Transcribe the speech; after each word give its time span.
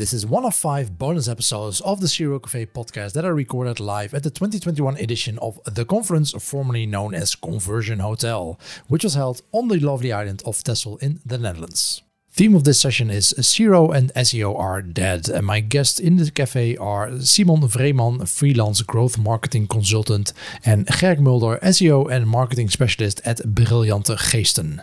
This 0.00 0.14
is 0.14 0.24
one 0.24 0.46
of 0.46 0.54
five 0.54 0.96
bonus 0.96 1.28
episodes 1.28 1.82
of 1.82 2.00
the 2.00 2.08
CRO 2.08 2.38
Cafe 2.38 2.64
podcast 2.64 3.12
that 3.12 3.26
are 3.26 3.34
recorded 3.34 3.80
live 3.80 4.14
at 4.14 4.22
the 4.22 4.30
2021 4.30 4.96
edition 4.96 5.38
of 5.40 5.60
the 5.66 5.84
conference, 5.84 6.32
formerly 6.42 6.86
known 6.86 7.14
as 7.14 7.34
Conversion 7.34 7.98
Hotel, 7.98 8.58
which 8.88 9.04
was 9.04 9.12
held 9.12 9.42
on 9.52 9.68
the 9.68 9.78
lovely 9.78 10.10
island 10.10 10.42
of 10.46 10.64
Texel 10.64 10.96
in 11.02 11.20
the 11.26 11.36
Netherlands. 11.36 12.00
Theme 12.32 12.54
of 12.54 12.64
this 12.64 12.80
session 12.80 13.10
is 13.10 13.34
CRO 13.54 13.90
and 13.90 14.10
SEO 14.14 14.58
are 14.58 14.80
dead, 14.80 15.28
and 15.28 15.44
my 15.44 15.60
guests 15.60 16.00
in 16.00 16.16
the 16.16 16.30
cafe 16.30 16.78
are 16.78 17.20
Simon 17.20 17.60
Vreeman, 17.68 18.26
freelance 18.26 18.80
growth 18.80 19.18
marketing 19.18 19.66
consultant, 19.66 20.32
and 20.64 20.86
Gerk 20.86 21.18
Mulder, 21.18 21.58
SEO 21.62 22.10
and 22.10 22.26
marketing 22.26 22.70
specialist 22.70 23.20
at 23.26 23.40
Briljante 23.40 24.16
Geesten. 24.16 24.80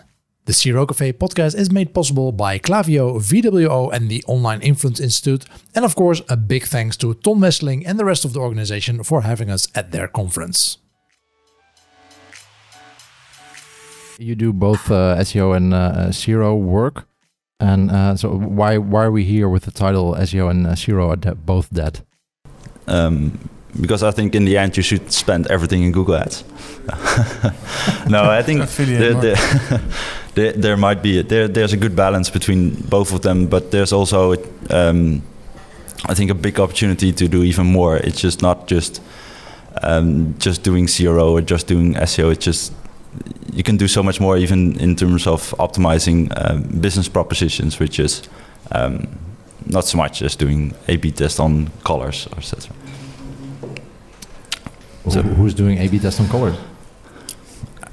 The 0.48 0.54
CRO 0.54 0.86
Cafe 0.86 1.12
podcast 1.12 1.56
is 1.58 1.70
made 1.70 1.94
possible 1.94 2.32
by 2.32 2.58
Clavio, 2.58 3.20
VWO, 3.20 3.92
and 3.92 4.10
the 4.10 4.24
Online 4.28 4.62
Influence 4.62 5.02
Institute. 5.02 5.44
And 5.76 5.84
of 5.84 5.94
course, 5.94 6.22
a 6.30 6.38
big 6.38 6.64
thanks 6.64 6.96
to 6.98 7.16
Ton 7.16 7.40
Wesseling 7.40 7.84
and 7.86 8.00
the 8.00 8.06
rest 8.06 8.24
of 8.24 8.32
the 8.32 8.40
organization 8.40 9.04
for 9.04 9.24
having 9.24 9.50
us 9.50 9.68
at 9.76 9.92
their 9.92 10.08
conference. 10.08 10.78
You 14.18 14.36
do 14.36 14.54
both 14.54 14.90
uh, 14.90 15.18
SEO 15.18 15.54
and 15.54 15.74
uh, 15.74 16.14
CRO 16.14 16.56
work. 16.56 17.10
And 17.60 17.92
uh, 17.92 18.16
so, 18.16 18.30
why 18.30 18.78
why 18.78 19.04
are 19.04 19.12
we 19.12 19.26
here 19.26 19.50
with 19.50 19.66
the 19.66 19.72
title 19.72 20.16
SEO 20.16 20.50
and 20.50 20.66
uh, 20.66 20.76
CRO 20.80 21.10
are 21.10 21.36
both 21.36 21.74
dead? 21.74 22.06
Um, 22.88 23.50
because 23.80 24.04
I 24.04 24.12
think 24.12 24.36
in 24.36 24.46
the 24.46 24.58
end 24.58 24.78
you 24.78 24.84
should 24.84 25.12
spend 25.12 25.48
everything 25.48 25.84
in 25.84 25.92
Google 25.92 26.16
Ads. 26.16 26.44
no, 28.10 28.24
I 28.30 28.42
think 28.42 28.68
there, 28.70 29.14
there, 29.14 29.36
there, 30.36 30.54
there, 30.54 30.78
might 30.78 31.02
be 31.02 31.20
a, 31.20 31.24
there. 31.24 31.48
There's 31.48 31.74
a 31.74 31.78
good 31.78 31.96
balance 31.96 32.30
between 32.30 32.76
both 32.90 33.14
of 33.14 33.22
them, 33.22 33.48
but 33.48 33.72
there's 33.72 33.94
also, 33.94 34.36
um, 34.70 35.22
I 36.06 36.14
think, 36.14 36.32
a 36.32 36.36
big 36.36 36.60
opportunity 36.60 37.12
to 37.12 37.28
do 37.28 37.44
even 37.44 37.66
more. 37.68 37.98
It's 37.98 38.22
just 38.22 38.42
not 38.42 38.68
just 38.68 39.02
um, 39.84 40.36
just 40.40 40.64
doing 40.64 40.88
CRO 40.88 41.34
or 41.34 41.42
just 41.42 41.68
doing 41.68 41.94
SEO. 41.96 42.32
It's 42.32 42.46
just 42.46 42.74
you 43.52 43.64
can 43.64 43.78
do 43.78 43.88
so 43.88 44.04
much 44.04 44.20
more, 44.20 44.38
even 44.38 44.80
in 44.80 44.96
terms 44.96 45.28
of 45.28 45.54
optimizing 45.60 46.32
um, 46.36 46.64
business 46.80 47.10
propositions, 47.10 47.80
which 47.80 48.00
is 48.00 48.30
um, 48.72 49.08
not 49.66 49.86
so 49.86 49.98
much 49.98 50.22
as 50.22 50.36
doing 50.36 50.74
A/B 50.88 51.12
test 51.12 51.40
on 51.40 51.70
colors, 51.84 52.28
etc. 52.38 52.74
So 55.10 55.22
who's 55.22 55.54
doing 55.54 55.78
A/B 55.78 56.00
test 56.00 56.20
on 56.20 56.28
colors? 56.28 56.58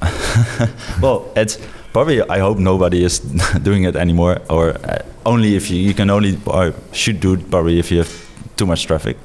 well, 1.00 1.30
it's 1.36 1.58
probably. 1.92 2.22
I 2.22 2.38
hope 2.38 2.58
nobody 2.58 3.04
is 3.04 3.18
doing 3.62 3.84
it 3.84 3.96
anymore, 3.96 4.40
or 4.50 4.70
uh, 4.70 4.98
only 5.24 5.56
if 5.56 5.70
you 5.70 5.78
you 5.78 5.94
can 5.94 6.10
only 6.10 6.38
or 6.46 6.74
should 6.92 7.20
do 7.20 7.34
it 7.34 7.50
probably 7.50 7.78
if 7.78 7.90
you 7.90 7.98
have 7.98 8.12
too 8.56 8.66
much 8.66 8.86
traffic. 8.86 9.16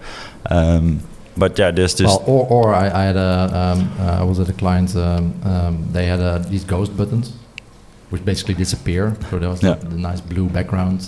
Um, 0.50 1.02
but 1.38 1.58
yeah, 1.58 1.72
there's 1.72 1.96
this. 1.96 2.08
Well, 2.08 2.24
or, 2.28 2.48
or 2.50 2.74
I, 2.76 2.88
I 2.88 3.04
had 3.04 3.16
a 3.16 3.50
um, 3.54 3.92
uh, 4.00 4.22
I 4.22 4.24
was 4.24 4.40
at 4.40 4.50
a 4.50 4.54
client. 4.54 4.96
Um, 4.96 5.34
um, 5.44 5.88
they 5.92 6.06
had 6.06 6.20
uh, 6.20 6.40
these 6.40 6.64
ghost 6.64 6.96
buttons, 6.96 7.34
which 8.10 8.24
basically 8.26 8.56
disappear. 8.56 9.16
So 9.30 9.40
there 9.40 9.50
was 9.50 9.64
yeah. 9.64 9.76
the, 9.76 9.88
the 9.88 9.98
nice 9.98 10.22
blue 10.22 10.50
background, 10.50 11.08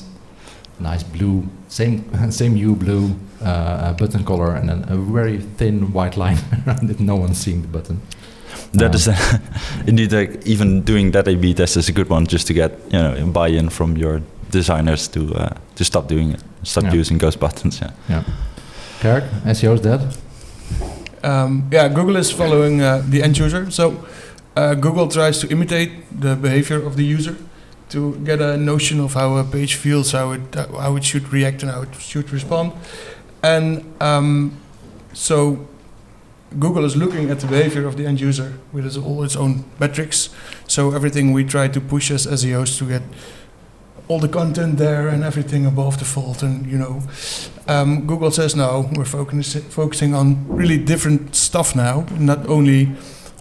nice 0.81 1.03
blue, 1.03 1.43
same 1.67 2.03
same 2.31 2.55
hue 2.55 2.75
blue 2.75 3.15
uh, 3.43 3.93
button 3.93 4.23
color, 4.23 4.55
and 4.55 4.69
then 4.69 4.85
a 4.89 4.97
very 4.97 5.39
thin 5.57 5.93
white 5.93 6.17
line 6.17 6.37
around 6.67 6.89
it. 6.89 6.99
No 6.99 7.15
one's 7.15 7.37
seeing 7.37 7.61
the 7.61 7.67
button. 7.67 8.01
That 8.73 8.89
um, 8.89 8.95
is 8.95 9.07
indeed 9.87 10.11
like 10.11 10.45
even 10.45 10.81
doing 10.81 11.11
that 11.11 11.27
A/B 11.27 11.53
test 11.53 11.77
is 11.77 11.89
a 11.89 11.91
good 11.91 12.09
one 12.09 12.25
just 12.25 12.47
to 12.47 12.53
get 12.53 12.71
you 12.91 12.99
know 12.99 13.27
buy-in 13.27 13.69
from 13.69 13.97
your 13.97 14.21
designers 14.51 15.07
to 15.09 15.33
uh, 15.35 15.53
to 15.75 15.83
stop 15.83 16.07
doing 16.07 16.31
it, 16.31 16.43
stop 16.63 16.83
yeah. 16.83 16.93
using 16.93 17.17
ghost 17.17 17.39
buttons. 17.39 17.79
Yeah. 17.81 17.91
Yeah. 18.09 18.23
Gerk, 19.01 19.29
SEO 19.45 19.73
is 19.73 19.81
dead. 19.81 20.01
Um, 21.23 21.69
yeah, 21.71 21.87
Google 21.87 22.17
is 22.17 22.31
following 22.31 22.81
uh, 22.81 23.03
the 23.09 23.23
end 23.23 23.37
user. 23.37 23.71
So 23.71 24.05
uh, 24.55 24.75
Google 24.75 25.07
tries 25.07 25.39
to 25.39 25.47
imitate 25.47 25.91
the 26.21 26.35
behavior 26.35 26.85
of 26.85 26.97
the 26.97 27.03
user 27.03 27.35
to 27.91 28.15
get 28.23 28.41
a 28.41 28.57
notion 28.57 28.99
of 28.99 29.13
how 29.13 29.37
a 29.37 29.43
page 29.43 29.75
feels, 29.75 30.11
how 30.11 30.31
it 30.31 30.55
how 30.55 30.95
it 30.95 31.03
should 31.03 31.31
react, 31.31 31.63
and 31.63 31.71
how 31.71 31.83
it 31.83 31.95
should 31.95 32.31
respond. 32.31 32.73
And 33.43 33.93
um, 33.99 34.57
so 35.13 35.67
Google 36.59 36.85
is 36.85 36.95
looking 36.95 37.29
at 37.29 37.39
the 37.39 37.47
behavior 37.47 37.87
of 37.87 37.95
the 37.95 38.05
end 38.05 38.19
user 38.19 38.53
with 38.73 38.97
all 38.97 39.23
its 39.23 39.35
own 39.35 39.63
metrics. 39.79 40.29
So 40.67 40.91
everything 40.91 41.31
we 41.31 41.43
try 41.43 41.67
to 41.69 41.79
push 41.79 42.11
as 42.11 42.27
SEOs 42.27 42.77
to 42.79 42.85
get 42.85 43.01
all 44.07 44.19
the 44.19 44.27
content 44.27 44.77
there 44.77 45.07
and 45.07 45.23
everything 45.23 45.65
above 45.65 45.99
the 45.99 46.05
fold. 46.05 46.43
And 46.43 46.65
you 46.65 46.77
know, 46.77 47.03
um, 47.67 48.05
Google 48.05 48.31
says 48.31 48.55
no, 48.55 48.89
we're 48.93 49.05
focus, 49.05 49.55
focusing 49.69 50.13
on 50.13 50.45
really 50.47 50.77
different 50.77 51.35
stuff 51.35 51.75
now, 51.75 52.05
not 52.19 52.47
only 52.47 52.91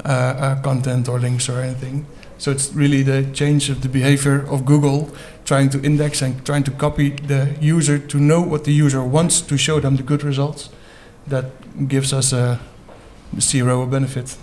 uh, 0.04 0.08
uh, 0.08 0.62
content 0.62 1.08
or 1.08 1.18
links 1.18 1.48
or 1.48 1.60
anything. 1.60 2.06
So 2.40 2.50
it's 2.50 2.72
really 2.72 3.02
the 3.02 3.26
change 3.34 3.68
of 3.68 3.82
the 3.82 3.88
behavior 3.90 4.46
of 4.48 4.64
Google, 4.64 5.10
trying 5.44 5.68
to 5.70 5.82
index 5.82 6.22
and 6.22 6.42
trying 6.46 6.62
to 6.64 6.70
copy 6.70 7.10
the 7.10 7.54
user 7.60 7.98
to 7.98 8.18
know 8.18 8.40
what 8.40 8.64
the 8.64 8.72
user 8.72 9.04
wants 9.04 9.42
to 9.42 9.58
show 9.58 9.78
them 9.78 9.96
the 9.96 10.02
good 10.02 10.24
results. 10.24 10.70
That 11.26 11.44
gives 11.86 12.14
us 12.14 12.32
a 12.32 12.58
zero 13.38 13.84
benefit 13.84 14.38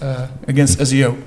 uh, 0.00 0.28
against 0.46 0.78
SEO. 0.78 1.22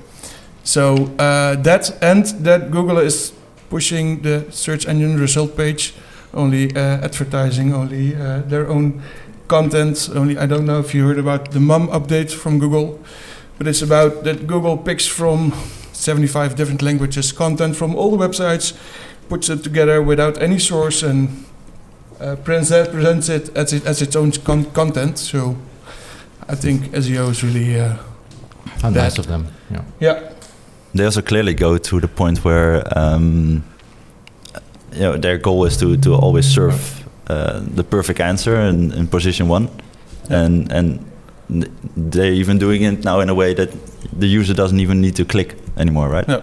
So 0.64 1.06
uh, 1.20 1.54
that 1.62 1.96
and 2.02 2.26
that 2.44 2.72
Google 2.72 2.98
is 2.98 3.32
pushing 3.70 4.22
the 4.22 4.46
search 4.50 4.88
engine 4.88 5.20
result 5.20 5.56
page, 5.56 5.94
only 6.34 6.74
uh, 6.74 7.04
advertising, 7.04 7.72
only 7.72 8.16
uh, 8.16 8.42
their 8.48 8.68
own 8.68 9.02
content. 9.46 10.10
Only 10.12 10.36
I 10.36 10.46
don't 10.46 10.66
know 10.66 10.80
if 10.80 10.96
you 10.96 11.06
heard 11.06 11.20
about 11.20 11.52
the 11.52 11.60
MUM 11.60 11.86
update 11.90 12.32
from 12.32 12.58
Google, 12.58 12.98
but 13.56 13.68
it's 13.68 13.82
about 13.82 14.24
that 14.24 14.48
Google 14.48 14.76
picks 14.76 15.06
from 15.06 15.52
75 16.02 16.56
different 16.56 16.82
languages 16.82 17.32
content 17.32 17.76
from 17.76 17.94
all 17.94 18.16
the 18.16 18.28
websites, 18.28 18.76
puts 19.28 19.48
it 19.48 19.62
together 19.62 20.02
without 20.02 20.42
any 20.42 20.58
source, 20.58 21.02
and 21.02 21.28
uh, 22.20 22.36
presents 22.36 23.28
it 23.28 23.56
as, 23.56 23.72
it 23.72 23.86
as 23.86 24.02
its 24.02 24.16
own 24.16 24.32
con 24.32 24.64
content. 24.72 25.18
So 25.18 25.56
I 26.48 26.56
think 26.56 26.92
SEO 26.92 27.30
is 27.30 27.44
really 27.44 27.78
uh, 27.78 27.96
how 28.82 28.90
nice 28.90 29.18
of 29.18 29.26
them. 29.26 29.46
Yeah. 29.70 29.84
Yeah. 30.00 30.32
They 30.94 31.04
also 31.04 31.22
clearly 31.22 31.54
go 31.54 31.78
to 31.78 32.00
the 32.00 32.08
point 32.08 32.44
where 32.44 32.82
um, 32.98 33.64
you 34.92 35.00
know 35.00 35.16
their 35.16 35.38
goal 35.38 35.64
is 35.64 35.76
to 35.76 35.96
to 35.96 36.14
always 36.14 36.46
serve 36.46 37.04
uh, 37.28 37.60
the 37.76 37.84
perfect 37.84 38.20
answer 38.20 38.56
in, 38.56 38.92
in 38.92 39.06
position 39.06 39.48
one, 39.48 39.68
yeah. 40.28 40.42
and 40.42 40.72
and 40.72 40.98
they're 41.96 42.32
even 42.32 42.58
doing 42.58 42.82
it 42.82 43.04
now 43.04 43.20
in 43.20 43.28
a 43.28 43.34
way 43.34 43.54
that 43.54 43.70
the 44.18 44.26
user 44.26 44.54
doesn't 44.54 44.80
even 44.80 45.00
need 45.00 45.14
to 45.16 45.24
click 45.24 45.61
anymore, 45.76 46.08
right? 46.08 46.28
Yeah. 46.28 46.42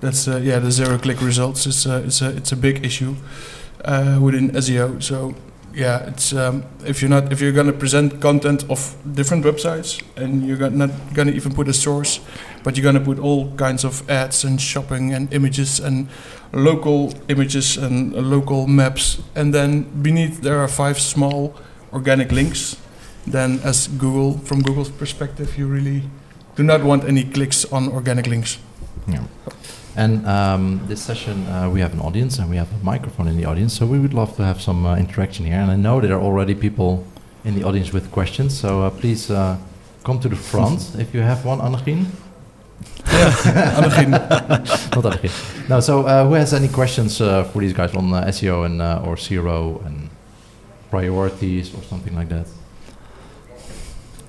That's 0.00 0.28
uh, 0.28 0.36
yeah. 0.36 0.58
The 0.58 0.70
zero 0.70 0.98
click 0.98 1.20
results 1.22 1.66
is 1.66 1.86
uh, 1.86 2.02
it's 2.06 2.20
a 2.20 2.36
it's 2.36 2.52
a 2.52 2.56
big 2.56 2.84
issue 2.84 3.14
uh, 3.84 4.18
within 4.20 4.50
SEO. 4.50 5.02
So 5.02 5.34
yeah, 5.74 6.06
it's 6.08 6.32
um, 6.32 6.64
if 6.84 7.00
you're 7.00 7.10
not 7.10 7.32
if 7.32 7.40
you're 7.40 7.52
gonna 7.52 7.72
present 7.72 8.20
content 8.20 8.64
of 8.70 8.96
different 9.14 9.44
websites 9.44 10.02
and 10.16 10.46
you're 10.46 10.70
not 10.70 10.90
gonna 11.14 11.32
even 11.32 11.54
put 11.54 11.68
a 11.68 11.72
source, 11.72 12.20
but 12.62 12.76
you're 12.76 12.84
gonna 12.84 13.04
put 13.04 13.18
all 13.18 13.50
kinds 13.56 13.84
of 13.84 14.08
ads 14.10 14.44
and 14.44 14.60
shopping 14.60 15.14
and 15.14 15.32
images 15.32 15.80
and 15.80 16.08
local 16.52 17.14
images 17.28 17.76
and 17.76 18.12
local 18.12 18.66
maps, 18.66 19.22
and 19.34 19.52
then 19.52 19.82
beneath 20.02 20.42
there 20.42 20.58
are 20.58 20.68
five 20.68 21.00
small 21.00 21.54
organic 21.92 22.30
links. 22.30 22.76
Then, 23.26 23.58
as 23.64 23.88
Google, 23.88 24.36
from 24.38 24.60
Google's 24.60 24.90
perspective, 24.90 25.56
you 25.56 25.66
really 25.66 26.02
do 26.56 26.62
not 26.62 26.82
want 26.82 27.04
any 27.04 27.24
clicks 27.24 27.64
on 27.72 27.88
organic 27.88 28.26
links. 28.26 28.58
Yeah. 29.06 29.24
And 29.96 30.26
um, 30.26 30.80
this 30.86 31.02
session, 31.02 31.46
uh, 31.46 31.70
we 31.70 31.80
have 31.80 31.92
an 31.92 32.00
audience 32.00 32.38
and 32.38 32.50
we 32.50 32.56
have 32.56 32.72
a 32.72 32.84
microphone 32.84 33.28
in 33.28 33.36
the 33.36 33.44
audience, 33.44 33.74
so 33.74 33.86
we 33.86 33.98
would 33.98 34.14
love 34.14 34.34
to 34.36 34.44
have 34.44 34.60
some 34.60 34.86
uh, 34.86 34.96
interaction 34.96 35.46
here. 35.46 35.60
And 35.60 35.70
I 35.70 35.76
know 35.76 36.00
there 36.00 36.14
are 36.14 36.20
already 36.20 36.54
people 36.54 37.04
in 37.44 37.54
the 37.54 37.62
audience 37.62 37.92
with 37.92 38.10
questions, 38.10 38.58
so 38.58 38.82
uh, 38.82 38.90
please 38.90 39.30
uh, 39.30 39.56
come 40.02 40.18
to 40.20 40.28
the 40.28 40.36
front 40.36 40.94
if 40.98 41.14
you 41.14 41.20
have 41.20 41.44
one, 41.44 41.60
Annegien. 41.60 42.06
Yeah, 43.06 43.30
Annegien. 43.76 44.10
Not 44.94 45.04
Annegien. 45.04 45.68
No, 45.68 45.80
so 45.80 46.06
uh, 46.06 46.26
who 46.26 46.34
has 46.34 46.52
any 46.52 46.68
questions 46.68 47.20
uh, 47.20 47.44
for 47.44 47.60
these 47.60 47.72
guys 47.72 47.94
on 47.94 48.10
SEO 48.10 48.66
and 48.66 48.82
or 49.06 49.16
CRO 49.16 49.80
and 49.84 50.10
priorities 50.90 51.72
or 51.74 51.82
something 51.82 52.16
like 52.16 52.28
that? 52.30 52.48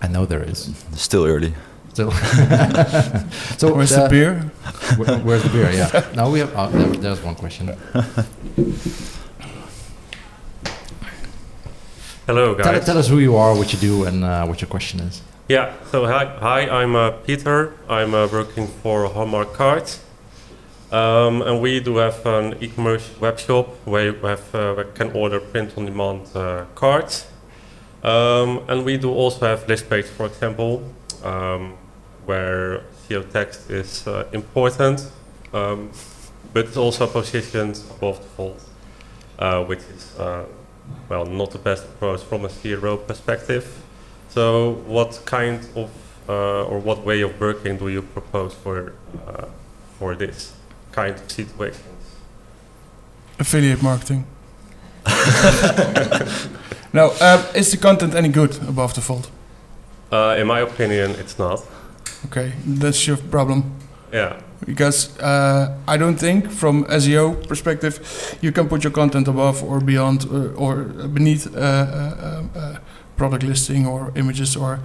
I 0.02 0.08
know 0.08 0.26
there 0.26 0.44
is. 0.44 0.72
Still 0.94 1.26
early. 1.26 1.54
Still. 1.96 2.12
so 3.58 3.74
where's 3.74 3.92
the, 3.92 4.04
the 4.04 4.10
beer? 4.10 4.52
Where, 4.98 5.18
where's 5.20 5.44
the 5.44 5.50
beer? 5.50 5.72
Yeah. 5.72 6.12
now 6.14 6.30
we 6.30 6.40
have. 6.40 6.52
Oh, 6.54 6.68
there, 6.68 6.88
there's 6.88 7.22
one 7.24 7.36
question. 7.36 7.68
Hello, 12.28 12.54
guys. 12.54 12.66
Tell, 12.66 12.82
tell, 12.82 12.98
us 12.98 13.08
who 13.08 13.20
you 13.20 13.38
are, 13.38 13.56
what 13.56 13.72
you 13.72 13.80
do, 13.80 14.04
and 14.04 14.26
uh, 14.26 14.46
what 14.46 14.60
your 14.60 14.68
question 14.68 15.00
is. 15.00 15.22
Yeah. 15.48 15.74
So 15.90 16.06
hi, 16.06 16.26
hi. 16.26 16.68
I'm 16.68 16.98
uh, 16.98 17.12
Peter. 17.12 17.72
I'm 17.88 18.14
uh, 18.14 18.28
working 18.28 18.68
for 18.68 19.08
Hallmark 19.08 19.54
Cards. 19.54 20.04
Um, 20.92 21.42
and 21.44 21.62
we 21.62 21.80
do 21.80 21.96
have 21.96 22.26
an 22.26 22.58
e-commerce 22.60 23.10
web 23.22 23.40
shop 23.40 23.68
where 23.86 24.08
you 24.08 24.16
have, 24.16 24.54
uh, 24.54 24.74
where 24.74 24.86
you 24.86 24.92
can 24.92 25.12
order 25.12 25.40
print-on-demand 25.40 26.28
uh, 26.36 26.66
cards. 26.76 27.26
Um, 28.04 28.66
and 28.68 28.84
we 28.84 28.98
do 28.98 29.14
also 29.14 29.46
have 29.46 29.66
list 29.70 29.90
page, 29.90 30.08
for 30.08 30.26
example, 30.26 30.84
um, 31.24 31.78
where 32.26 32.82
SEO 33.08 33.32
text 33.32 33.70
is 33.70 34.08
uh, 34.08 34.28
important, 34.32 35.10
um, 35.54 35.90
but 36.54 36.66
it's 36.66 36.78
also 36.78 37.08
positioned 37.08 37.80
above 37.92 38.18
the 38.20 38.30
fold, 38.30 38.62
uh, 39.40 39.64
which 39.64 39.80
is 39.96 40.20
uh, 40.20 40.46
well 41.10 41.26
not 41.26 41.52
the 41.52 41.60
best 41.60 41.84
approach 41.86 42.22
from 42.22 42.46
a 42.46 42.50
CRO 42.50 42.98
perspective. 42.98 43.66
So, 44.30 44.82
what 44.88 45.22
kind 45.26 45.60
of 45.76 45.90
uh, 46.28 46.66
or 46.66 46.80
what 46.80 47.06
way 47.06 47.22
of 47.22 47.40
working 47.40 47.78
do 47.78 47.88
you 47.90 48.02
propose 48.02 48.54
for 48.54 48.94
for 50.00 50.16
this? 50.16 50.54
kind 50.96 51.16
of 51.16 51.32
situations. 51.32 52.06
Affiliate 53.40 53.84
marketing. 53.84 54.26
now, 56.94 57.12
uh, 57.20 57.52
is 57.54 57.72
the 57.72 57.78
content 57.78 58.16
any 58.16 58.30
good 58.30 58.56
above 58.68 58.94
the 58.94 59.02
fold? 59.02 59.30
Uh, 60.12 60.36
in 60.40 60.48
my 60.48 60.62
opinion, 60.62 61.12
it's 61.12 61.38
not. 61.38 61.62
Okay, 62.26 62.54
that's 62.66 63.08
your 63.08 63.18
problem. 63.18 63.64
Yeah. 64.12 64.40
Because 64.66 65.18
uh, 65.20 65.78
I 65.88 65.98
don't 65.98 66.18
think, 66.18 66.50
from 66.50 66.86
SEO 66.86 67.48
perspective, 67.48 68.00
you 68.42 68.52
can 68.52 68.68
put 68.68 68.84
your 68.84 68.94
content 68.94 69.28
above 69.28 69.64
or 69.64 69.80
beyond 69.80 70.26
uh, 70.32 70.54
or 70.56 70.84
beneath 71.14 71.54
uh, 71.56 71.60
uh, 71.60 72.78
product 73.18 73.44
listing 73.44 73.86
or 73.86 74.12
images 74.16 74.56
or 74.56 74.80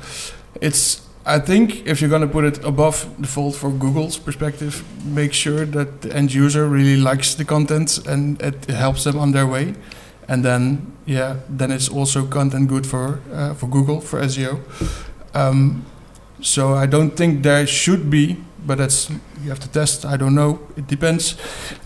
it's 0.60 1.02
I 1.26 1.38
think 1.38 1.86
if 1.86 2.00
you're 2.00 2.08
going 2.08 2.22
to 2.22 2.32
put 2.32 2.44
it 2.44 2.64
above 2.64 3.06
the 3.18 3.26
fold 3.26 3.54
for 3.54 3.70
Google's 3.70 4.16
perspective, 4.16 4.82
make 5.04 5.34
sure 5.34 5.66
that 5.66 6.00
the 6.00 6.12
end 6.16 6.32
user 6.32 6.66
really 6.66 6.96
likes 6.96 7.34
the 7.34 7.44
content 7.44 8.06
and 8.06 8.40
it 8.40 8.64
helps 8.70 9.04
them 9.04 9.18
on 9.18 9.32
their 9.32 9.46
way. 9.46 9.74
And 10.28 10.44
then, 10.44 10.92
yeah, 11.06 11.36
then 11.48 11.72
it's 11.72 11.88
also 11.88 12.26
content 12.26 12.68
good 12.68 12.86
for 12.86 13.20
uh, 13.32 13.54
for 13.54 13.68
Google 13.68 14.00
for 14.00 14.20
SEO. 14.22 14.60
Um, 15.34 15.84
so 16.40 16.74
I 16.74 16.86
don't 16.86 17.10
think 17.10 17.42
there 17.42 17.66
should 17.66 18.10
be, 18.10 18.36
but 18.66 18.78
that's 18.78 19.10
you 19.42 19.48
have 19.48 19.60
to 19.60 19.68
test. 19.68 20.04
I 20.04 20.16
don't 20.16 20.34
know. 20.34 20.60
It 20.76 20.86
depends. 20.86 21.36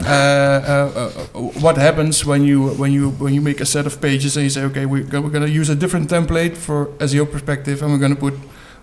Uh, 0.01 0.05
uh, 0.05 1.11
uh 1.35 1.41
what 1.61 1.77
happens 1.77 2.25
when 2.25 2.45
you 2.45 2.71
when 2.71 2.93
you 2.93 3.11
when 3.11 3.35
you 3.35 3.41
make 3.41 3.61
a 3.61 3.67
set 3.67 3.87
of 3.87 4.01
pages 4.01 4.37
and 4.37 4.45
you 4.45 4.51
say, 4.51 4.63
okay, 4.65 4.87
we're, 4.87 5.05
we're 5.05 5.31
going 5.31 5.47
to 5.47 5.51
use 5.51 5.69
a 5.69 5.77
different 5.77 6.11
template 6.11 6.57
for 6.57 6.87
SEO 6.99 7.31
perspective, 7.31 7.83
and 7.83 7.93
we're 7.93 7.99
going 7.99 8.15
to 8.15 8.21
put 8.21 8.35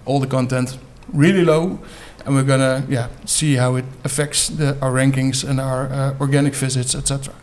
all 0.05 0.19
the 0.19 0.27
content 0.27 0.77
really 1.13 1.43
low, 1.43 1.79
and 2.25 2.35
we're 2.35 2.43
gonna 2.43 2.85
yeah 2.87 3.07
see 3.25 3.55
how 3.55 3.75
it 3.75 3.85
affects 4.03 4.47
the, 4.47 4.77
our 4.81 4.91
rankings 4.91 5.47
and 5.47 5.59
our 5.59 5.87
uh, 5.91 6.15
organic 6.19 6.53
visits, 6.53 6.95
etc. 6.95 7.33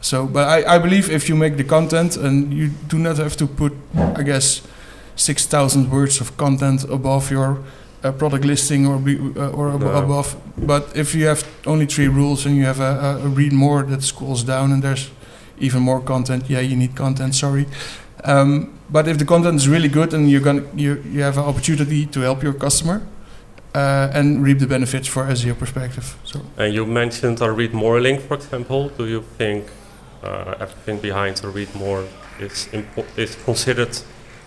So, 0.00 0.26
but 0.26 0.48
I, 0.48 0.76
I 0.76 0.78
believe 0.78 1.10
if 1.10 1.28
you 1.28 1.36
make 1.36 1.56
the 1.56 1.64
content 1.64 2.16
and 2.16 2.54
you 2.54 2.68
do 2.88 2.98
not 2.98 3.18
have 3.18 3.36
to 3.36 3.46
put, 3.46 3.74
I 3.94 4.22
guess, 4.22 4.62
six 5.16 5.46
thousand 5.46 5.90
words 5.90 6.20
of 6.20 6.36
content 6.36 6.84
above 6.84 7.30
your 7.30 7.58
uh, 8.02 8.12
product 8.12 8.44
listing 8.44 8.86
or 8.86 8.98
be, 8.98 9.18
uh, 9.18 9.50
or 9.50 9.70
ab 9.70 9.80
no. 9.80 9.90
above. 9.90 10.36
But 10.56 10.96
if 10.96 11.14
you 11.14 11.26
have 11.26 11.44
only 11.66 11.86
three 11.86 12.08
rules 12.08 12.46
and 12.46 12.56
you 12.56 12.64
have 12.64 12.80
a, 12.80 13.20
a, 13.22 13.28
read 13.28 13.52
more 13.52 13.82
that 13.82 14.02
scrolls 14.02 14.44
down 14.44 14.72
and 14.72 14.82
there's 14.82 15.10
even 15.58 15.82
more 15.82 16.00
content, 16.00 16.44
yeah, 16.48 16.60
you 16.60 16.76
need 16.76 16.94
content. 16.96 17.34
Sorry. 17.34 17.66
Um, 18.24 18.78
but 18.90 19.06
if 19.08 19.18
the 19.18 19.24
content 19.24 19.56
is 19.56 19.68
really 19.68 19.88
good 19.88 20.14
and 20.14 20.30
you're 20.30 20.40
gonna 20.40 20.64
you, 20.74 21.02
you 21.12 21.22
have 21.22 21.38
an 21.38 21.44
opportunity 21.44 22.06
to 22.06 22.20
help 22.20 22.42
your 22.42 22.54
customer 22.54 23.02
uh, 23.74 24.10
and 24.12 24.42
reap 24.42 24.58
the 24.58 24.66
benefits 24.66 25.08
for 25.08 25.24
SEO 25.26 25.58
perspective. 25.58 26.16
So. 26.24 26.40
And 26.56 26.74
you 26.74 26.86
mentioned 26.86 27.40
a 27.40 27.50
read 27.50 27.72
more 27.72 28.00
link, 28.00 28.20
for 28.20 28.34
example. 28.34 28.88
Do 28.88 29.06
you 29.06 29.22
think 29.38 29.66
uh, 30.22 30.54
everything 30.60 30.98
behind 30.98 31.42
a 31.44 31.48
read 31.48 31.74
more 31.74 32.04
is 32.38 32.68
is 33.16 33.36
considered 33.44 33.96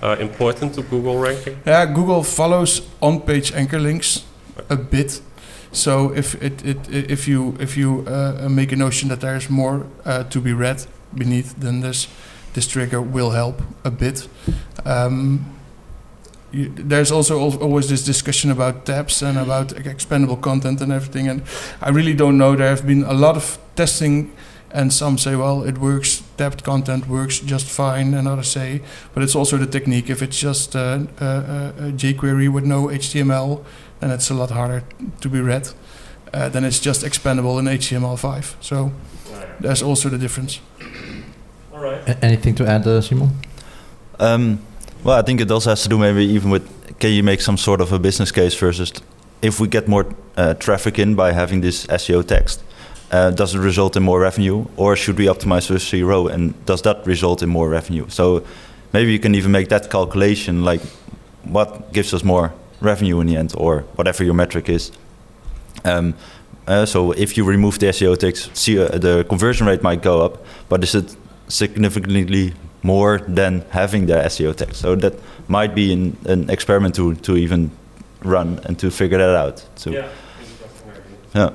uh, 0.04 0.18
important 0.20 0.74
to 0.76 0.84
Google 0.84 1.18
ranking? 1.18 1.58
Yeah, 1.66 1.86
Google 1.86 2.24
follows 2.24 2.82
on-page 3.02 3.54
anchor 3.54 3.80
links 3.80 4.24
a 4.70 4.76
bit. 4.76 5.22
So 5.72 6.14
if 6.14 6.36
it, 6.36 6.64
it 6.66 6.90
if 6.90 7.28
you 7.28 7.56
if 7.60 7.78
you 7.78 8.06
uh, 8.08 8.48
make 8.50 8.72
a 8.72 8.76
notion 8.76 9.10
that 9.10 9.22
there's 9.22 9.50
more 9.50 9.88
uh, 10.06 10.24
to 10.26 10.40
be 10.40 10.54
read 10.54 10.86
beneath, 11.16 11.56
then 11.58 11.82
this 11.82 12.08
this 12.54 12.68
trigger 12.68 13.02
will 13.02 13.32
help 13.32 13.62
a 13.84 13.90
bit. 13.90 14.28
Um, 14.86 15.46
you, 16.52 16.70
there's 16.76 17.12
also 17.12 17.40
always 17.60 17.88
this 17.90 18.04
discussion 18.06 18.52
about 18.52 18.86
tabs 18.86 19.24
and 19.24 19.40
about 19.40 19.70
expandable 19.70 20.40
content 20.40 20.82
and 20.82 20.92
everything, 20.92 21.28
and 21.28 21.42
I 21.82 21.90
really 21.90 22.14
don't 22.14 22.38
know. 22.38 22.56
There 22.56 22.70
have 22.70 22.86
been 22.86 23.04
a 23.04 23.14
lot 23.14 23.36
of 23.36 23.58
testing, 23.76 24.32
and 24.74 24.92
some 24.92 25.18
say, 25.18 25.36
well, 25.36 25.64
it 25.64 25.78
works. 25.78 26.24
Tabbed 26.38 26.64
content 26.64 27.08
works 27.08 27.40
just 27.40 27.68
fine, 27.68 28.14
and 28.14 28.28
others 28.28 28.48
say, 28.48 28.82
but 29.14 29.24
it's 29.24 29.36
also 29.36 29.58
the 29.58 29.68
technique. 29.68 30.10
If 30.10 30.22
it's 30.22 30.40
just 30.40 30.76
a, 30.76 31.08
a, 31.20 31.88
a 31.88 31.92
jQuery 31.92 32.52
with 32.52 32.66
no 32.66 32.88
HTML, 32.88 33.64
then 34.00 34.12
it's 34.12 34.30
a 34.30 34.34
lot 34.34 34.50
harder 34.50 34.84
to 35.22 35.30
be 35.30 35.40
read. 35.40 35.70
Uh, 36.34 36.50
then 36.50 36.64
it's 36.64 36.80
just 36.80 37.04
expandable 37.04 37.60
in 37.60 37.66
HTML5. 37.66 38.56
So 38.60 38.92
there's 39.60 39.84
also 39.84 40.10
the 40.10 40.18
difference 40.18 40.60
right. 41.84 42.24
anything 42.24 42.56
to 42.56 42.66
add, 42.66 42.88
uh, 42.88 43.02
Simon? 43.02 43.30
Um, 44.20 44.60
well, 45.04 45.20
I 45.20 45.22
think 45.22 45.42
it 45.42 45.52
also 45.52 45.70
has 45.70 45.84
to 45.84 45.90
do 45.90 45.98
maybe 45.98 46.26
even 46.26 46.50
with 46.50 46.64
can 47.00 47.12
you 47.12 47.24
make 47.24 47.42
some 47.42 47.58
sort 47.58 47.82
of 47.82 47.92
a 47.92 48.00
business 48.00 48.32
case 48.32 48.56
versus 48.56 48.94
if 49.42 49.60
we 49.60 49.68
get 49.68 49.88
more 49.88 50.06
uh, 50.38 50.54
traffic 50.54 50.98
in 51.00 51.16
by 51.16 51.34
having 51.34 51.62
this 51.62 51.86
SEO 51.88 52.26
text, 52.26 52.64
uh, 53.12 53.32
does 53.32 53.56
it 53.56 53.60
result 53.60 53.96
in 53.96 54.04
more 54.04 54.20
revenue, 54.20 54.66
or 54.78 54.96
should 54.96 55.18
we 55.18 55.26
optimize 55.26 55.68
for 55.68 55.80
CRO 55.80 56.28
and 56.28 56.66
does 56.66 56.82
that 56.82 57.06
result 57.06 57.44
in 57.44 57.50
more 57.50 57.70
revenue? 57.70 58.06
So 58.10 58.44
maybe 58.92 59.12
you 59.12 59.20
can 59.20 59.36
even 59.36 59.52
make 59.52 59.70
that 59.70 59.90
calculation 59.90 60.64
like 60.64 60.82
what 61.44 61.94
gives 61.94 62.14
us 62.14 62.24
more 62.24 62.54
revenue 62.82 63.20
in 63.20 63.28
the 63.28 63.38
end, 63.38 63.54
or 63.58 63.82
whatever 63.96 64.24
your 64.24 64.34
metric 64.34 64.70
is. 64.70 64.92
Um, 65.86 66.16
uh, 66.68 66.86
so 66.86 67.12
if 67.12 67.38
you 67.38 67.44
remove 67.44 67.80
the 67.80 67.88
SEO 67.88 68.18
text, 68.18 68.56
see, 68.56 68.80
uh, 68.80 68.98
the 68.98 69.26
conversion 69.28 69.68
rate 69.68 69.84
might 69.84 70.02
go 70.02 70.22
up, 70.22 70.46
but 70.70 70.84
is 70.84 70.96
it 70.96 71.16
significantly 71.48 72.54
more 72.84 73.20
than 73.28 73.64
having 73.70 74.06
the 74.06 74.14
SEO 74.14 74.56
text. 74.56 74.82
So 74.82 74.96
that 74.96 75.14
might 75.48 75.74
be 75.74 75.94
an, 75.94 76.18
an 76.26 76.50
experiment 76.50 76.96
to, 76.96 77.16
to 77.16 77.38
even 77.38 77.72
run 78.24 78.60
and 78.66 78.78
to 78.80 78.92
figure 78.92 79.18
that 79.18 79.36
out. 79.36 79.66
So, 79.76 79.92
yeah. 79.92 80.10
Yeah. 81.34 81.50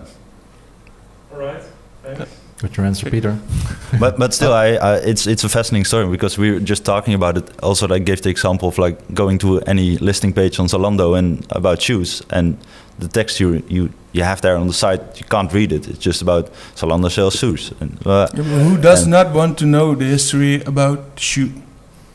All 1.39 1.47
right. 1.47 1.63
Thanks. 2.03 2.37
Good 2.59 2.77
your 2.77 2.87
answer, 2.87 3.09
Peter. 3.09 3.39
but 4.01 4.19
but 4.19 4.35
still, 4.35 4.53
I, 4.53 4.71
I, 4.71 4.97
it's 4.97 5.29
it's 5.29 5.45
a 5.45 5.49
fascinating 5.49 5.85
story 5.85 6.09
because 6.09 6.37
we 6.37 6.51
were 6.51 6.61
just 6.61 6.85
talking 6.85 7.15
about 7.15 7.37
it. 7.37 7.51
Also, 7.63 7.87
I 7.89 8.01
gave 8.01 8.23
the 8.23 8.31
example 8.31 8.69
of 8.69 8.79
like 8.79 8.99
going 9.15 9.39
to 9.39 9.61
any 9.61 9.97
listing 9.99 10.33
page 10.33 10.59
on 10.59 10.67
Zalando 10.67 11.17
and 11.17 11.47
about 11.51 11.81
shoes, 11.81 12.23
and 12.31 12.57
the 12.99 13.07
text 13.07 13.39
you 13.39 13.63
you 13.69 13.91
you 14.13 14.25
have 14.25 14.41
there 14.41 14.57
on 14.57 14.67
the 14.67 14.73
site, 14.73 15.21
you 15.21 15.27
can't 15.27 15.53
read 15.53 15.73
it. 15.73 15.87
It's 15.87 15.99
just 15.99 16.21
about 16.21 16.51
Zalando 16.75 17.11
sells 17.11 17.37
shoes. 17.37 17.73
And, 17.81 18.05
uh, 18.05 18.27
yeah, 18.35 18.43
who 18.43 18.77
does 18.77 19.07
not 19.07 19.33
want 19.33 19.59
to 19.59 19.67
know 19.67 19.95
the 19.95 20.07
history 20.07 20.63
about 20.65 20.99
shoe? 21.17 21.53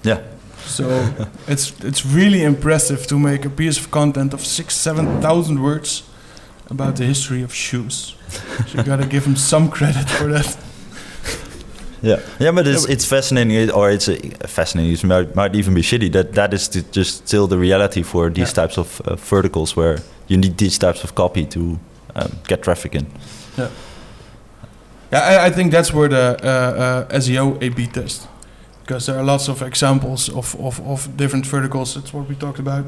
Yeah. 0.03 0.19
So 0.65 0.85
it's 1.47 1.71
it's 1.85 2.05
really 2.05 2.43
impressive 2.43 3.07
to 3.07 3.17
make 3.17 3.45
a 3.45 3.49
piece 3.49 3.79
of 3.79 3.91
content 3.91 4.33
of 4.33 4.41
six 4.41 4.75
seven 4.75 5.21
thousand 5.21 5.61
words 5.63 6.03
about 6.69 6.95
the 6.95 7.05
history 7.05 7.43
of 7.43 7.53
shoes. 7.53 8.15
So 8.67 8.77
you 8.77 8.83
gotta 8.83 9.05
give 9.05 9.25
him 9.25 9.35
some 9.35 9.69
credit 9.69 10.09
for 10.09 10.27
that. 10.27 10.57
Yeah, 12.03 12.19
yeah, 12.37 12.51
but 12.51 12.67
it's 12.67 12.85
it's 12.85 13.05
fascinating, 13.05 13.71
or 13.71 13.89
it's 13.89 14.09
uh, 14.09 14.17
fascinating. 14.45 14.93
It 14.93 15.03
might, 15.05 15.35
might 15.35 15.55
even 15.55 15.73
be 15.73 15.81
shitty 15.81 16.11
that 16.11 16.33
that 16.33 16.53
is 16.53 16.67
just 16.67 17.27
still 17.27 17.47
the 17.47 17.57
reality 17.57 18.03
for 18.03 18.29
these 18.29 18.49
yeah. 18.49 18.63
types 18.63 18.77
of 18.77 18.99
uh, 19.01 19.15
verticals 19.15 19.77
where 19.77 19.99
you 20.27 20.37
need 20.37 20.57
these 20.57 20.77
types 20.77 21.03
of 21.03 21.15
copy 21.15 21.45
to 21.45 21.79
um, 22.15 22.31
get 22.47 22.61
traffic 22.61 22.95
in. 22.95 23.05
Yeah, 23.57 23.69
yeah, 25.13 25.19
I, 25.19 25.45
I 25.45 25.49
think 25.49 25.71
that's 25.71 25.93
where 25.93 26.09
the 26.09 26.37
uh, 26.43 27.07
uh 27.09 27.19
SEO 27.19 27.57
A/B 27.61 27.87
test, 27.87 28.27
because 28.81 29.05
there 29.05 29.17
are 29.17 29.23
lots 29.23 29.47
of 29.47 29.61
examples 29.61 30.29
of, 30.29 30.55
of 30.59 30.81
of 30.81 31.15
different 31.15 31.45
verticals. 31.45 31.93
That's 31.93 32.13
what 32.13 32.27
we 32.27 32.35
talked 32.35 32.59
about 32.59 32.83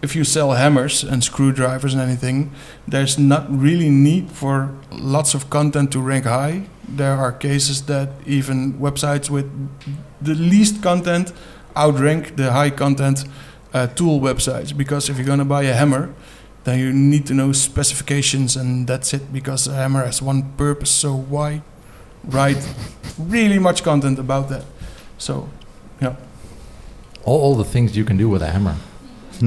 if 0.00 0.14
you 0.14 0.24
sell 0.24 0.52
hammers 0.52 1.02
and 1.02 1.24
screwdrivers 1.24 1.92
and 1.92 2.02
anything, 2.02 2.52
there's 2.86 3.18
not 3.18 3.46
really 3.50 3.90
need 3.90 4.30
for 4.30 4.74
lots 4.92 5.34
of 5.34 5.50
content 5.50 5.92
to 5.92 6.00
rank 6.00 6.24
high. 6.24 6.66
There 6.88 7.16
are 7.16 7.32
cases 7.32 7.82
that 7.86 8.10
even 8.26 8.74
websites 8.74 9.28
with 9.28 9.50
the 10.20 10.34
least 10.34 10.82
content 10.82 11.32
outrank 11.76 12.36
the 12.36 12.52
high 12.52 12.70
content 12.70 13.24
uh, 13.74 13.86
tool 13.88 14.20
websites 14.20 14.76
because 14.76 15.08
if 15.08 15.16
you're 15.16 15.26
going 15.26 15.38
to 15.38 15.44
buy 15.44 15.64
a 15.64 15.74
hammer, 15.74 16.14
then 16.64 16.78
you 16.78 16.92
need 16.92 17.26
to 17.26 17.34
know 17.34 17.52
specifications 17.52 18.56
and 18.56 18.86
that's 18.86 19.12
it 19.12 19.32
because 19.32 19.66
a 19.66 19.74
hammer 19.74 20.04
has 20.04 20.22
one 20.22 20.52
purpose. 20.56 20.90
So 20.90 21.14
why 21.14 21.62
write 22.24 22.58
really 23.18 23.58
much 23.58 23.82
content 23.82 24.18
about 24.18 24.48
that? 24.48 24.64
So, 25.18 25.48
yeah. 26.00 26.16
All, 27.24 27.40
all 27.40 27.56
the 27.56 27.64
things 27.64 27.96
you 27.96 28.04
can 28.04 28.16
do 28.16 28.28
with 28.28 28.42
a 28.42 28.50
hammer. 28.50 28.76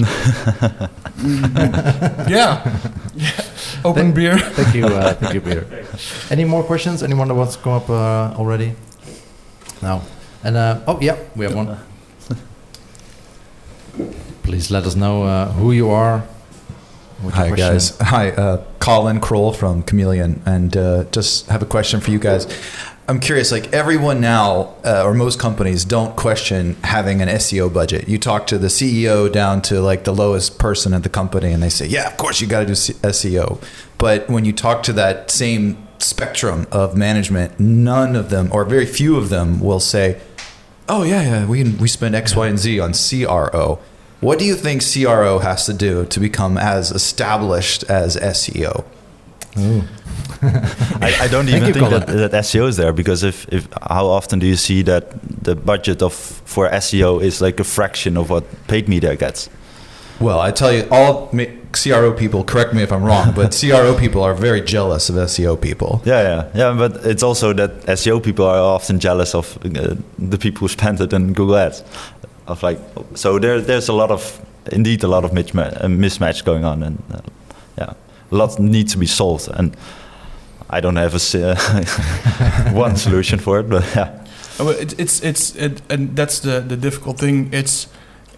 yeah. 2.28 2.62
yeah. 3.16 3.32
Open 3.84 4.14
Thank- 4.14 4.16
beer. 4.16 4.38
Thank 4.56 4.76
you, 4.76 4.86
uh, 4.86 5.14
thank 5.16 5.34
you, 5.34 5.42
Peter. 5.42 5.66
Any 6.30 6.46
more 6.46 6.64
questions? 6.64 7.04
Anyone 7.04 7.28
that 7.28 7.36
wants 7.36 7.56
to 7.56 7.62
come 7.62 7.74
up 7.74 7.90
uh, 7.90 8.34
already? 8.40 8.76
No. 9.82 10.02
And 10.44 10.56
uh, 10.58 10.82
oh 10.88 11.00
yeah, 11.02 11.18
we 11.36 11.46
have 11.46 11.56
one. 11.56 11.78
Please 14.44 14.72
let 14.72 14.86
us 14.86 14.96
know 14.96 15.24
uh, 15.24 15.52
who 15.52 15.72
you 15.72 15.90
are. 15.90 16.24
Hi 17.30 17.50
question 17.50 17.56
guys. 17.58 17.98
Hi, 18.00 18.32
uh, 18.32 18.64
Colin 18.80 19.20
Kroll 19.20 19.54
from 19.54 19.84
Kameleoon, 19.84 20.40
and 20.46 20.76
uh, 20.76 21.04
just 21.12 21.48
have 21.50 21.62
a 21.62 21.68
question 21.68 22.00
for 22.02 22.10
you 22.10 22.18
guys. 22.18 22.48
I'm 23.12 23.20
curious, 23.20 23.52
like 23.52 23.74
everyone 23.74 24.22
now, 24.22 24.74
uh, 24.86 25.04
or 25.04 25.14
most 25.14 25.38
companies, 25.38 25.84
don't 25.84 26.16
question 26.16 26.78
having 26.82 27.22
an 27.22 27.28
SEO 27.28 27.72
budget. 27.74 28.08
You 28.08 28.18
talk 28.18 28.48
to 28.48 28.58
the 28.58 28.70
CEO 28.70 29.30
down 29.30 29.62
to 29.64 29.82
like 29.82 30.06
the 30.06 30.14
lowest 30.14 30.58
person 30.58 30.94
at 30.94 31.04
the 31.04 31.10
company, 31.10 31.52
and 31.52 31.62
they 31.62 31.68
say, 31.68 31.88
"Yeah, 31.88 32.08
of 32.08 32.16
course 32.16 32.40
you 32.40 32.48
got 32.48 32.62
to 32.62 32.68
do 32.68 32.72
SEO." 32.72 33.60
But 33.98 34.30
when 34.30 34.46
you 34.46 34.54
talk 34.54 34.82
to 34.84 34.94
that 34.94 35.30
same 35.30 35.86
spectrum 36.00 36.68
of 36.72 36.96
management, 36.96 37.60
none 37.60 38.16
of 38.16 38.30
them, 38.30 38.48
or 38.50 38.64
very 38.64 38.86
few 38.86 39.18
of 39.18 39.28
them, 39.28 39.60
will 39.60 39.82
say, 39.82 40.16
"Oh 40.88 41.04
yeah, 41.04 41.22
yeah, 41.22 41.46
we 41.46 41.66
we 41.66 41.90
spend 41.90 42.16
X, 42.16 42.34
Y, 42.34 42.48
and 42.48 42.58
Z 42.58 42.80
on 42.80 42.94
CRO." 42.94 43.80
What 44.22 44.40
do 44.40 44.46
you 44.46 44.56
think 44.56 44.82
CRO 44.82 45.40
has 45.40 45.66
to 45.66 45.74
do 45.74 46.06
to 46.06 46.20
become 46.22 46.58
as 46.58 46.92
established 46.92 47.84
as 47.90 48.16
SEO? 48.16 48.86
I, 51.02 51.16
I 51.22 51.28
don't 51.28 51.48
even 51.50 51.72
think 51.72 51.90
that, 51.90 52.08
that 52.08 52.32
SEO 52.32 52.68
is 52.68 52.78
there 52.78 52.94
because 52.94 53.24
if, 53.24 53.48
if 53.54 53.68
how 53.90 54.08
often 54.08 54.40
do 54.40 54.48
you 54.48 54.56
see 54.56 54.82
that 54.84 55.12
the 55.44 55.56
budget 55.56 56.02
of 56.02 56.14
for 56.14 56.68
SEO 56.70 57.22
is 57.22 57.42
like 57.42 57.60
a 57.60 57.64
fraction 57.64 58.18
of 58.18 58.30
what 58.30 58.44
paid 58.68 58.90
media 58.90 59.16
gets? 59.16 59.50
Well, 60.20 60.40
I 60.40 60.52
tell 60.52 60.72
you, 60.72 60.88
all 60.92 61.30
ma- 61.32 61.46
CRO 61.74 62.14
people, 62.14 62.44
correct 62.44 62.74
me 62.74 62.84
if 62.84 62.92
I'm 62.92 63.04
wrong, 63.04 63.34
but 63.34 63.58
CRO 63.60 63.96
people 63.98 64.24
are 64.24 64.34
very 64.34 64.62
jealous 64.62 65.10
of 65.10 65.16
SEO 65.16 65.60
people. 65.60 66.02
Yeah, 66.06 66.22
yeah, 66.22 66.50
yeah. 66.54 66.74
But 66.78 67.06
it's 67.06 67.24
also 67.24 67.54
that 67.54 67.82
SEO 67.86 68.22
people 68.24 68.46
are 68.46 68.58
often 68.58 69.00
jealous 69.00 69.34
of 69.34 69.58
uh, 69.66 69.96
the 70.20 70.38
people 70.38 70.62
who 70.62 70.68
spend 70.68 71.02
it 71.02 71.14
in 71.14 71.34
Google 71.34 71.56
Ads. 71.56 71.84
Of 72.48 72.64
like, 72.64 72.80
so 73.16 73.40
there, 73.40 73.62
there's 73.62 73.90
a 73.90 73.94
lot 73.94 74.12
of, 74.12 74.44
indeed, 74.72 75.04
a 75.04 75.08
lot 75.08 75.24
of 75.24 75.32
mismatch, 75.32 75.84
uh, 75.84 75.88
mismatch 75.88 76.44
going 76.44 76.66
on, 76.66 76.84
and 76.84 77.02
uh, 77.12 77.22
yeah, 77.78 77.94
a 78.32 78.36
lot 78.36 78.60
needs 78.60 78.92
to 78.94 79.00
be 79.00 79.08
solved. 79.08 79.48
And 79.54 79.76
I 80.72 80.80
don't 80.80 80.96
have 80.96 81.14
a 81.14 81.56
one 82.74 82.96
solution 82.96 83.40
for 83.40 83.60
it, 83.60 83.70
but 83.70 83.84
yeah. 83.94 84.26
Oh, 84.58 84.70
it, 84.70 84.98
it's 84.98 85.22
it's 85.22 85.56
it, 85.56 85.82
and 85.90 86.16
that's 86.16 86.40
the 86.40 86.62
the 86.62 86.78
difficult 86.78 87.20
thing. 87.20 87.50
It's 87.52 87.88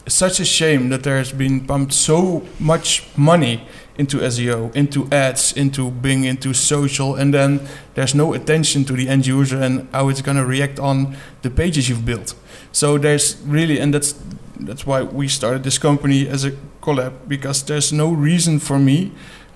such 0.08 0.40
a 0.40 0.46
shame 0.46 0.90
that 0.90 1.04
there 1.04 1.18
has 1.18 1.32
been 1.32 1.66
pumped 1.66 1.94
so 1.94 2.42
much 2.60 3.08
money 3.16 3.68
into 3.98 4.18
SEO, 4.18 4.75
into 4.75 5.08
ads, 5.12 5.54
into 5.54 5.92
Bing, 5.92 6.24
into 6.24 6.54
social, 6.54 7.16
and 7.16 7.34
then 7.34 7.68
there's 7.94 8.16
no 8.16 8.34
attention 8.34 8.84
to 8.86 8.94
the 8.94 9.08
end 9.08 9.28
user 9.28 9.62
and 9.62 9.88
how 9.92 10.10
it's 10.10 10.22
going 10.22 10.38
to 10.38 10.46
react 10.46 10.80
on 10.80 11.16
the 11.44 11.50
pages 11.50 11.88
you've 11.88 12.06
built. 12.06 12.34
So 12.72 12.98
there's 12.98 13.38
really, 13.46 13.80
and 13.80 13.94
that's 13.94 14.16
that's 14.60 14.88
why 14.88 15.04
we 15.04 15.28
started 15.28 15.63
this 15.63 15.78
company 15.78 16.28
as 16.28 16.46
a 16.46 16.52
collab 16.82 17.13
because 17.28 17.63
there's 17.63 17.94
no 17.94 18.12
reason 18.12 18.60
for 18.60 18.80
me 18.80 19.12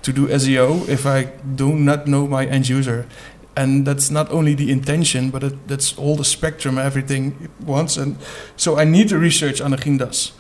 to 0.08 0.14
do 0.14 0.28
SEO 0.28 0.88
if 0.88 1.06
I 1.06 1.26
do 1.56 1.76
not 1.76 2.08
know 2.08 2.28
my 2.28 2.46
end 2.46 2.70
user 2.70 3.06
and 3.58 3.86
that's 3.86 4.12
not 4.12 4.32
only 4.32 4.54
the 4.54 4.72
intention, 4.72 5.32
but 5.32 5.44
it, 5.44 5.68
that's 5.68 5.98
all 5.98 6.16
the 6.16 6.24
spectrum, 6.24 6.78
everything 6.78 7.36
it 7.42 7.66
wants. 7.66 7.98
And 7.98 8.18
so 8.56 8.78
I 8.78 8.86
need 8.86 9.10
the 9.10 9.18
research 9.18 9.60
Annegien 9.62 9.98
does 9.98 10.32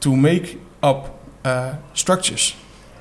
to 0.00 0.16
make 0.16 0.58
up 0.82 1.20
uh, 1.44 1.74
structures, 1.92 2.54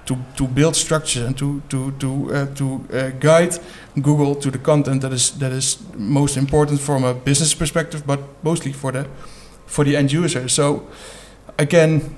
to, 0.06 0.18
to 0.36 0.46
build 0.46 0.75
structures, 0.75 1.24
and 1.24 1.38
to 1.38 1.62
to 1.70 1.92
to 2.00 2.34
uh, 2.34 2.46
to 2.56 2.86
uh, 2.94 3.10
guide 3.20 3.58
Google 4.01 4.36
to 4.36 4.51
the 4.51 4.60
content 4.60 5.01
that 5.01 5.13
is 5.13 5.32
that 5.40 5.54
is 5.54 5.78
most 5.96 6.38
important 6.38 6.82
from 6.82 7.06
a 7.06 7.13
business 7.13 7.54
perspective, 7.54 8.04
but 8.06 8.20
mostly 8.44 8.74
for 8.74 8.92
the 8.92 9.08
for 9.66 9.86
the 9.86 9.96
end 9.96 10.12
user. 10.12 10.50
So 10.50 10.84
I 11.58 11.66
can 11.66 12.16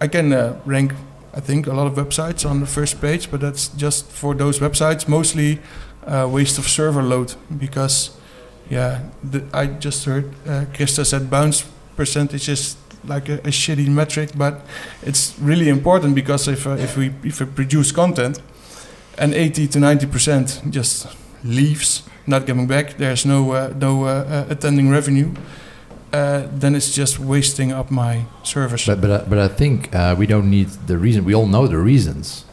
I 0.00 0.08
can 0.08 0.32
uh, 0.32 0.56
rank. 0.64 0.92
I 1.32 1.40
think 1.40 1.66
a 1.66 1.72
lot 1.72 1.86
of 1.86 1.94
websites 1.94 2.48
on 2.48 2.60
the 2.60 2.66
first 2.66 3.00
page, 3.00 3.30
but 3.30 3.40
that's 3.40 3.68
just 3.68 4.06
for 4.10 4.34
those 4.34 4.58
websites. 4.58 5.06
Mostly 5.08 5.60
uh, 6.06 6.28
waste 6.30 6.58
of 6.58 6.68
server 6.68 7.02
load 7.02 7.34
because 7.58 8.10
yeah 8.68 9.00
the, 9.22 9.44
i 9.52 9.66
just 9.66 10.04
heard 10.04 10.24
uh, 10.46 10.64
krista 10.72 11.04
said 11.04 11.28
bounce 11.28 11.64
percentage 11.96 12.48
is 12.48 12.76
like 13.04 13.28
a, 13.28 13.34
a 13.38 13.50
shitty 13.50 13.88
metric 13.88 14.30
but 14.36 14.60
it's 15.02 15.34
really 15.40 15.68
important 15.68 16.14
because 16.14 16.48
if, 16.48 16.66
uh, 16.66 16.70
if 16.70 16.96
we 16.96 17.12
if 17.24 17.40
we 17.40 17.46
produce 17.46 17.92
content 17.92 18.40
and 19.18 19.34
80 19.34 19.66
to 19.68 19.80
90 19.80 20.06
percent 20.06 20.62
just 20.70 21.06
leaves 21.44 22.02
not 22.26 22.46
coming 22.46 22.66
back 22.66 22.96
there's 22.96 23.26
no 23.26 23.52
uh, 23.52 23.72
no 23.76 24.04
uh, 24.04 24.08
uh, 24.08 24.44
attending 24.50 24.90
revenue 24.90 25.32
uh, 26.12 26.42
then 26.60 26.74
it's 26.74 26.92
just 26.94 27.18
wasting 27.18 27.72
up 27.72 27.90
my 27.90 28.24
servers 28.42 28.86
But 28.86 29.00
but, 29.00 29.10
uh, 29.10 29.24
but 29.28 29.38
I 29.38 29.48
think 29.48 29.94
uh, 29.94 30.14
we 30.18 30.26
don't 30.26 30.50
need 30.50 30.68
the 30.86 30.96
reason. 30.98 31.24
We 31.24 31.34
all 31.34 31.46
know 31.46 31.66
the 31.66 31.78
reasons. 31.78 32.44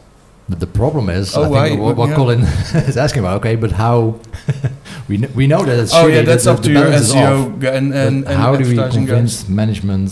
But 0.50 0.60
the 0.60 0.66
problem 0.66 1.10
is, 1.10 1.36
Oh, 1.36 1.42
I 1.42 1.48
why- 1.48 1.68
think 1.68 1.80
what, 1.80 1.96
what 1.96 2.08
yeah. 2.08 2.16
Colin 2.16 2.40
is 2.88 2.96
asking 2.96 3.20
about. 3.24 3.36
Okay, 3.40 3.56
but 3.56 3.72
how? 3.72 4.18
we 5.08 5.18
kn- 5.18 5.32
we 5.34 5.46
know 5.46 5.62
that 5.64 5.78
it's. 5.78 5.92
oh 5.94 6.06
yeah 6.06 6.22
that's 6.22 6.44
that 6.44 6.50
up 6.52 6.56
the 6.62 6.68
to 6.68 6.72
your 6.72 6.84
balance 6.84 7.02
is 7.08 7.14
off, 7.14 7.18
seo 7.18 7.44
and, 7.44 7.60
but 7.60 7.74
and, 7.74 7.94
and 7.94 8.26
how 8.28 8.56
do 8.56 8.64
we 8.64 8.70
advertising 8.70 9.04
guys. 9.04 9.14
convince 9.14 9.48
management? 9.48 10.10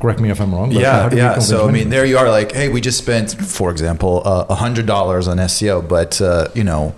Correct 0.00 0.20
me 0.20 0.30
if 0.30 0.40
I'm 0.40 0.54
wrong. 0.54 0.68
But 0.72 0.80
Yeah, 0.82 1.02
how 1.02 1.08
do 1.08 1.16
yeah. 1.16 1.28
convince 1.32 1.48
So 1.48 1.66
I 1.68 1.72
mean, 1.72 1.88
there 1.90 2.04
you 2.04 2.18
are. 2.18 2.30
Like, 2.30 2.52
hey, 2.52 2.68
we 2.68 2.80
just 2.80 2.98
spent, 2.98 3.32
for 3.32 3.70
example, 3.70 4.22
uh, 4.24 4.44
a 4.48 4.54
hundred 4.54 4.86
dollars 4.86 5.26
on 5.26 5.38
SEO, 5.38 5.88
but 5.88 6.20
uh, 6.20 6.48
you 6.54 6.62
know, 6.64 6.94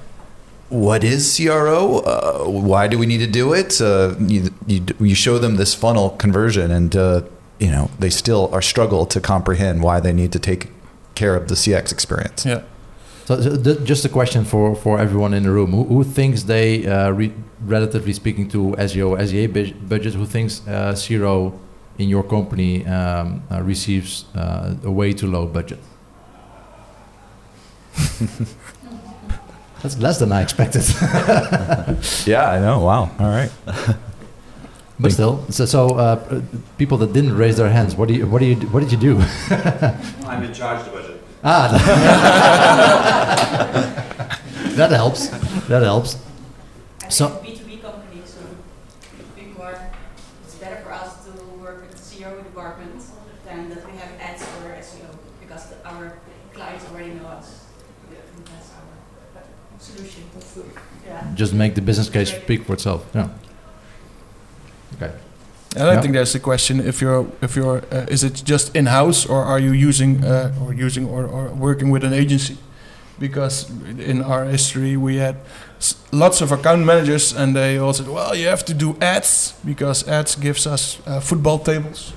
what 0.71 1.05
is 1.05 1.37
CRO? 1.37 1.99
Uh, 1.99 2.45
why 2.49 2.89
do 2.89 2.99
we 2.99 3.07
need 3.07 3.19
to 3.19 3.27
do 3.27 3.53
it? 3.53 3.81
Uh, 3.81 4.15
you, 4.21 4.51
you 4.67 4.81
you 5.01 5.15
show 5.15 5.39
them 5.39 5.57
this 5.57 5.75
funnel 5.75 6.11
conversion, 6.11 6.71
and 6.71 6.95
uh, 6.97 7.23
you 7.59 7.71
know, 7.71 7.91
they 7.99 8.11
still 8.11 8.49
are 8.53 8.63
struggle 8.63 9.05
to 9.07 9.21
comprehend 9.21 9.83
why 9.83 10.01
they 10.01 10.13
need 10.13 10.33
to 10.33 10.39
take 10.39 10.69
care 11.15 11.35
of 11.37 11.49
the 11.49 11.55
CX 11.55 11.93
experience. 11.93 12.47
yeah 12.47 12.63
So, 13.27 13.41
so 13.43 13.57
th- 13.63 13.85
just 13.85 14.05
a 14.05 14.09
question 14.09 14.45
for, 14.45 14.75
for 14.75 14.99
everyone 14.99 15.35
in 15.37 15.43
the 15.43 15.51
room: 15.51 15.71
Who, 15.73 15.85
who 15.85 16.05
thinks 16.05 16.45
they, 16.45 16.87
uh, 16.87 17.11
re- 17.11 17.33
relatively 17.67 18.13
speaking 18.13 18.49
to 18.51 18.75
SEO 18.79 19.17
SEA 19.29 19.47
bu- 19.49 19.75
budget, 19.89 20.15
who 20.15 20.25
thinks 20.27 20.63
uh, 20.67 20.95
CRO 20.97 21.53
in 21.99 22.09
your 22.09 22.23
company 22.25 22.87
um, 22.87 23.43
uh, 23.51 23.61
receives 23.63 24.25
uh, 24.35 24.75
a 24.85 24.91
way 24.91 25.13
too 25.13 25.27
low 25.27 25.47
budget? 25.47 25.79
That's 29.83 29.99
less 29.99 30.19
than 30.19 30.31
I 30.33 30.43
expected. 30.43 30.83
Yeah, 32.27 32.51
I 32.51 32.59
know. 32.61 32.81
Wow. 32.81 33.11
All 33.19 33.29
right. 33.31 33.51
but 34.99 35.13
still, 35.13 35.45
so, 35.51 35.65
so 35.65 35.97
uh, 35.97 36.43
people 36.79 36.99
that 36.99 37.13
didn't 37.13 37.37
raise 37.37 37.57
their 37.57 37.71
hands, 37.71 37.95
what 37.97 38.09
do 38.09 38.15
you, 38.15 38.27
what 38.27 38.41
do 38.41 38.47
you, 38.47 38.57
what 38.69 38.81
did 38.81 38.93
you 38.93 38.99
do? 38.99 39.19
I'm 40.27 40.43
in 40.43 40.53
charge 40.53 40.81
of 40.81 40.85
the 40.87 40.91
budget. 40.93 41.23
ah, 41.43 41.69
that 44.77 44.91
helps. 44.91 45.29
That 45.69 45.83
helps. 45.83 46.17
I 47.03 47.09
So- 47.09 47.29
think 47.29 47.57
B2B 47.59 47.83
company, 47.83 48.23
so 48.27 48.41
be 49.35 49.43
more, 49.57 49.75
it's 50.45 50.55
better 50.57 50.77
for 50.85 50.93
us 50.93 51.25
to 51.25 51.31
work 51.59 51.81
with 51.83 51.91
the 51.93 51.99
CEO 51.99 52.37
department 52.45 53.03
than 53.47 53.69
that 53.71 53.85
we 53.91 53.97
have 53.99 54.11
ads 54.21 54.45
for 54.45 54.69
SEO 54.71 55.09
because 55.41 55.71
the, 55.71 55.77
our 55.89 56.13
clients 56.53 56.85
already 56.91 57.15
know 57.15 57.27
us. 57.27 57.65
That's 58.45 58.71
our 58.77 58.85
solution. 59.81 60.23
Yeah. 61.07 61.35
Just 61.35 61.53
make 61.53 61.75
the 61.75 61.81
business 61.83 62.09
case 62.09 62.31
speak 62.31 62.65
for 62.67 62.75
itself. 62.75 63.05
Yeah. 63.15 63.29
Okay. 64.97 65.13
And 65.77 65.85
I 65.89 65.93
Yeah. 65.95 66.01
think 66.03 66.15
there's 66.15 66.33
the 66.33 66.41
question: 66.41 66.81
if 66.81 67.01
you're, 67.01 67.27
if 67.43 67.57
you're, 67.57 67.83
uh, 67.93 68.07
is 68.15 68.23
it 68.25 68.43
just 68.45 68.75
in 68.77 68.87
house, 68.87 69.25
or 69.29 69.45
are 69.45 69.59
you 69.61 69.73
using, 69.73 70.25
uh, 70.25 70.53
or 70.65 70.75
using, 70.75 71.07
or, 71.09 71.25
or 71.27 71.49
working 71.55 71.91
with 71.93 72.05
an 72.05 72.13
agency? 72.13 72.57
Because 73.21 73.67
in 73.99 74.23
our 74.23 74.45
history, 74.47 74.97
we 74.97 75.17
had 75.19 75.37
s- 75.79 75.95
lots 76.11 76.41
of 76.41 76.51
account 76.53 76.85
managers, 76.85 77.33
and 77.37 77.55
they 77.55 77.79
all 77.79 77.93
said, 77.93 78.09
"Well, 78.09 78.35
you 78.35 78.49
have 78.49 78.65
to 78.65 78.75
do 78.75 78.97
ads 79.01 79.55
because 79.65 80.09
ads 80.09 80.35
gives 80.37 80.67
us 80.67 80.99
uh, 81.07 81.21
football 81.21 81.59
tables, 81.59 82.13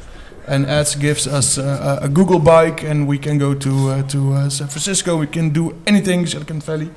and 0.47 0.65
ads 0.65 0.95
gives 0.95 1.27
us 1.27 1.57
uh, 1.57 1.99
a 2.01 2.05
a 2.05 2.09
Google 2.09 2.39
bike, 2.39 2.83
and 2.89 3.07
we 3.07 3.17
can 3.19 3.37
go 3.39 3.53
to 3.53 3.69
uh, 3.69 4.01
to 4.07 4.33
uh, 4.33 4.49
San 4.49 4.67
Francisco. 4.67 5.17
We 5.19 5.27
can 5.27 5.49
do 5.53 5.73
anything, 5.85 6.25
Silicon 6.27 6.59
Valley." 6.61 6.89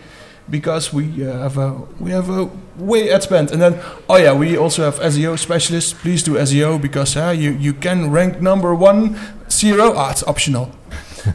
Because 0.51 0.93
we 0.93 1.27
uh, 1.27 1.39
have 1.39 1.59
a 1.59 1.73
we 2.01 2.11
have 2.11 2.31
a 2.31 2.49
way 2.79 3.11
ad 3.11 3.23
spend. 3.23 3.51
And 3.51 3.61
then 3.61 3.81
oh 4.09 4.17
yeah 4.17 4.33
we 4.33 4.57
also 4.57 4.83
have 4.85 4.99
SEO 5.01 5.39
specialists. 5.39 5.93
Please 5.93 6.23
do 6.23 6.35
SEO 6.35 6.81
because 6.81 7.17
uh, 7.17 7.35
you 7.37 7.53
you 7.53 7.73
can 7.73 8.11
rank 8.11 8.41
number 8.41 8.75
one 8.75 9.17
zero. 9.51 9.93
Ah 9.97 10.11
it's 10.11 10.23
optional. 10.27 10.71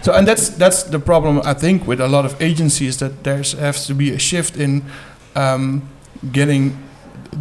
So 0.02 0.14
and 0.14 0.28
that's 0.28 0.50
that's 0.50 0.84
the 0.84 1.00
problem 1.00 1.42
I 1.44 1.54
think 1.54 1.88
with 1.88 2.00
a 2.00 2.08
lot 2.08 2.26
of 2.26 2.42
agencies 2.42 2.98
that 2.98 3.24
there's 3.24 3.54
has 3.54 3.86
to 3.88 3.94
be 3.94 4.12
a 4.12 4.20
shift 4.20 4.56
in 4.58 4.84
um, 5.36 5.82
getting 6.32 6.78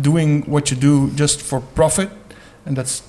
doing 0.01 0.43
what 0.51 0.71
you 0.71 0.77
do 0.77 1.11
just 1.15 1.41
for 1.43 1.61
profit. 1.61 2.11
And 2.67 2.77
that's 2.77 3.03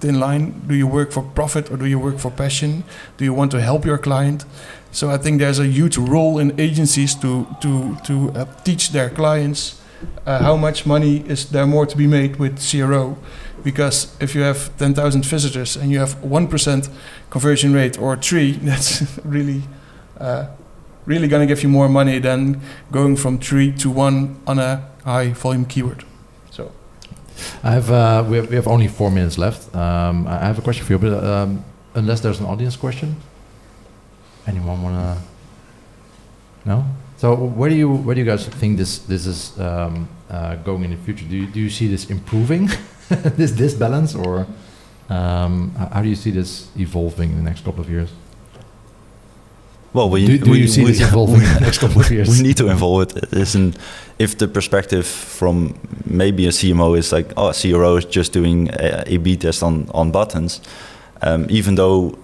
thin 0.00 0.20
line. 0.20 0.62
Do 0.66 0.74
you 0.74 0.86
work 0.86 1.12
for 1.12 1.22
profit 1.22 1.70
or 1.70 1.76
do 1.76 1.86
you 1.86 1.98
work 1.98 2.18
for 2.18 2.30
passion? 2.30 2.84
Do 3.16 3.24
you 3.24 3.34
want 3.34 3.50
to 3.52 3.60
help 3.60 3.84
your 3.84 3.98
client? 3.98 4.44
So 4.90 5.10
I 5.10 5.18
think 5.18 5.40
there's 5.40 5.58
a 5.58 5.66
huge 5.66 5.96
role 5.96 6.38
in 6.38 6.58
agencies 6.60 7.14
to 7.16 7.46
to 7.60 7.96
to 8.04 8.30
uh, 8.34 8.44
teach 8.64 8.90
their 8.90 9.10
clients 9.10 9.82
uh, 10.26 10.42
how 10.42 10.56
much 10.56 10.86
money 10.86 11.24
is 11.28 11.50
there 11.50 11.66
more 11.66 11.86
to 11.86 11.96
be 11.96 12.06
made 12.06 12.36
with 12.36 12.58
CRO, 12.60 13.16
because 13.64 14.16
if 14.20 14.34
you 14.34 14.42
have 14.42 14.76
10,000 14.78 15.24
visitors 15.24 15.76
and 15.76 15.90
you 15.90 15.98
have 15.98 16.22
one 16.22 16.48
percent 16.48 16.88
conversion 17.30 17.72
rate 17.72 17.98
or 17.98 18.16
three, 18.16 18.52
that's 18.62 19.18
really 19.24 19.62
uh, 20.18 20.46
really 21.06 21.28
going 21.28 21.46
to 21.46 21.52
give 21.52 21.62
you 21.62 21.68
more 21.68 21.88
money 21.88 22.18
than 22.18 22.60
going 22.90 23.16
from 23.16 23.38
three 23.38 23.72
to 23.72 23.90
one 23.90 24.40
on 24.46 24.58
a 24.58 24.88
high 25.04 25.32
volume 25.32 25.64
keyword. 25.64 26.04
I 27.62 27.72
have 27.72 27.90
uh, 27.90 28.24
we 28.28 28.36
have 28.36 28.48
we 28.50 28.56
have 28.56 28.68
only 28.68 28.88
four 28.88 29.10
minutes 29.10 29.38
left. 29.38 29.74
Um, 29.74 30.26
I 30.26 30.46
have 30.46 30.58
a 30.58 30.62
question 30.62 30.84
for 30.84 30.92
you, 30.92 30.98
but 30.98 31.24
um, 31.24 31.64
unless 31.94 32.20
there's 32.20 32.40
an 32.40 32.46
audience 32.46 32.76
question. 32.76 33.16
Anyone 34.46 34.82
wanna? 34.82 35.18
No. 36.64 36.84
So 37.16 37.34
where 37.34 37.70
do 37.70 37.76
you 37.76 37.88
where 37.88 38.14
do 38.14 38.20
you 38.20 38.26
guys 38.26 38.46
think 38.46 38.78
this 38.78 38.98
this 38.98 39.26
is 39.26 39.58
um, 39.60 40.08
uh, 40.28 40.56
going 40.56 40.84
in 40.84 40.90
the 40.90 40.96
future? 40.96 41.24
Do 41.24 41.36
you, 41.36 41.46
do 41.46 41.60
you 41.60 41.70
see 41.70 41.86
this 41.86 42.10
improving, 42.10 42.68
this 43.36 43.52
this 43.52 43.74
balance, 43.74 44.14
or 44.14 44.46
um, 45.08 45.70
how 45.92 46.02
do 46.02 46.08
you 46.08 46.16
see 46.16 46.30
this 46.30 46.68
evolving 46.76 47.30
in 47.30 47.36
the 47.36 47.42
next 47.42 47.64
couple 47.64 47.80
of 47.80 47.90
years? 47.90 48.10
Well, 49.94 50.08
we 50.08 50.26
do, 50.26 50.38
do 50.38 50.50
we, 50.52 50.60
you 50.60 50.68
see 50.68 50.84
we, 50.84 50.92
this 50.92 51.00
evolving 51.08 51.42
in 51.42 51.54
the 51.54 51.60
next 51.60 51.78
couple 51.78 52.00
of 52.00 52.10
years? 52.10 52.28
We 52.28 52.42
need 52.42 52.56
to 52.56 52.68
involve 52.68 53.02
it. 53.02 53.32
Isn't 53.32 53.76
if 54.18 54.38
the 54.38 54.48
perspective 54.48 55.06
from 55.06 55.78
maybe 56.06 56.46
a 56.46 56.50
CMO 56.50 56.96
is 56.96 57.12
like, 57.12 57.32
oh, 57.36 57.52
CRO 57.52 57.96
is 57.96 58.06
just 58.06 58.32
doing 58.32 58.70
a 58.70 59.04
A/B 59.06 59.36
test 59.36 59.62
on 59.62 59.88
on 59.92 60.10
buttons, 60.10 60.60
um, 61.20 61.46
even 61.50 61.74
though 61.74 62.18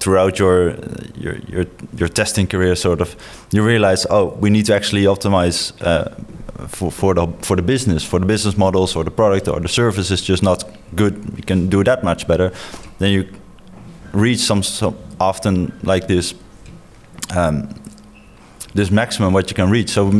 throughout 0.00 0.38
your, 0.38 0.74
your 1.16 1.36
your 1.48 1.66
your 1.96 2.08
testing 2.08 2.48
career, 2.48 2.74
sort 2.74 3.00
of, 3.00 3.16
you 3.52 3.62
realize, 3.64 4.06
oh, 4.10 4.36
we 4.40 4.50
need 4.50 4.66
to 4.66 4.74
actually 4.74 5.04
optimize 5.04 5.72
uh, 5.82 6.14
for 6.66 6.90
for 6.90 7.14
the 7.14 7.28
for 7.42 7.56
the 7.56 7.62
business, 7.62 8.04
for 8.04 8.18
the 8.18 8.26
business 8.26 8.56
models, 8.56 8.96
or 8.96 9.04
the 9.04 9.10
product, 9.10 9.48
or 9.48 9.60
the 9.60 9.68
service 9.68 10.10
is 10.10 10.22
just 10.22 10.42
not 10.42 10.64
good. 10.96 11.14
You 11.36 11.44
can 11.44 11.68
do 11.68 11.84
that 11.84 12.02
much 12.02 12.26
better. 12.26 12.50
Then 12.98 13.12
you 13.12 13.28
reach 14.12 14.40
some, 14.40 14.62
some 14.62 14.96
often 15.20 15.72
like 15.82 16.08
this 16.08 16.34
um, 17.36 17.74
this 18.74 18.90
maximum 18.90 19.32
what 19.32 19.50
you 19.50 19.54
can 19.54 19.70
reach. 19.70 19.90
So 19.90 20.12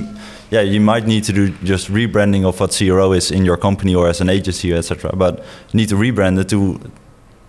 yeah, 0.50 0.62
you 0.62 0.80
might 0.80 1.06
need 1.06 1.24
to 1.24 1.32
do 1.32 1.50
just 1.64 1.88
rebranding 1.88 2.44
of 2.46 2.58
what 2.58 2.76
CRO 2.76 3.12
is 3.12 3.30
in 3.30 3.44
your 3.44 3.56
company 3.56 3.94
or 3.94 4.08
as 4.08 4.20
an 4.20 4.28
agency, 4.28 4.72
etc. 4.72 5.14
But 5.14 5.38
you 5.72 5.76
need 5.76 5.88
to 5.90 5.96
rebrand 5.96 6.38
it 6.40 6.48
to 6.50 6.80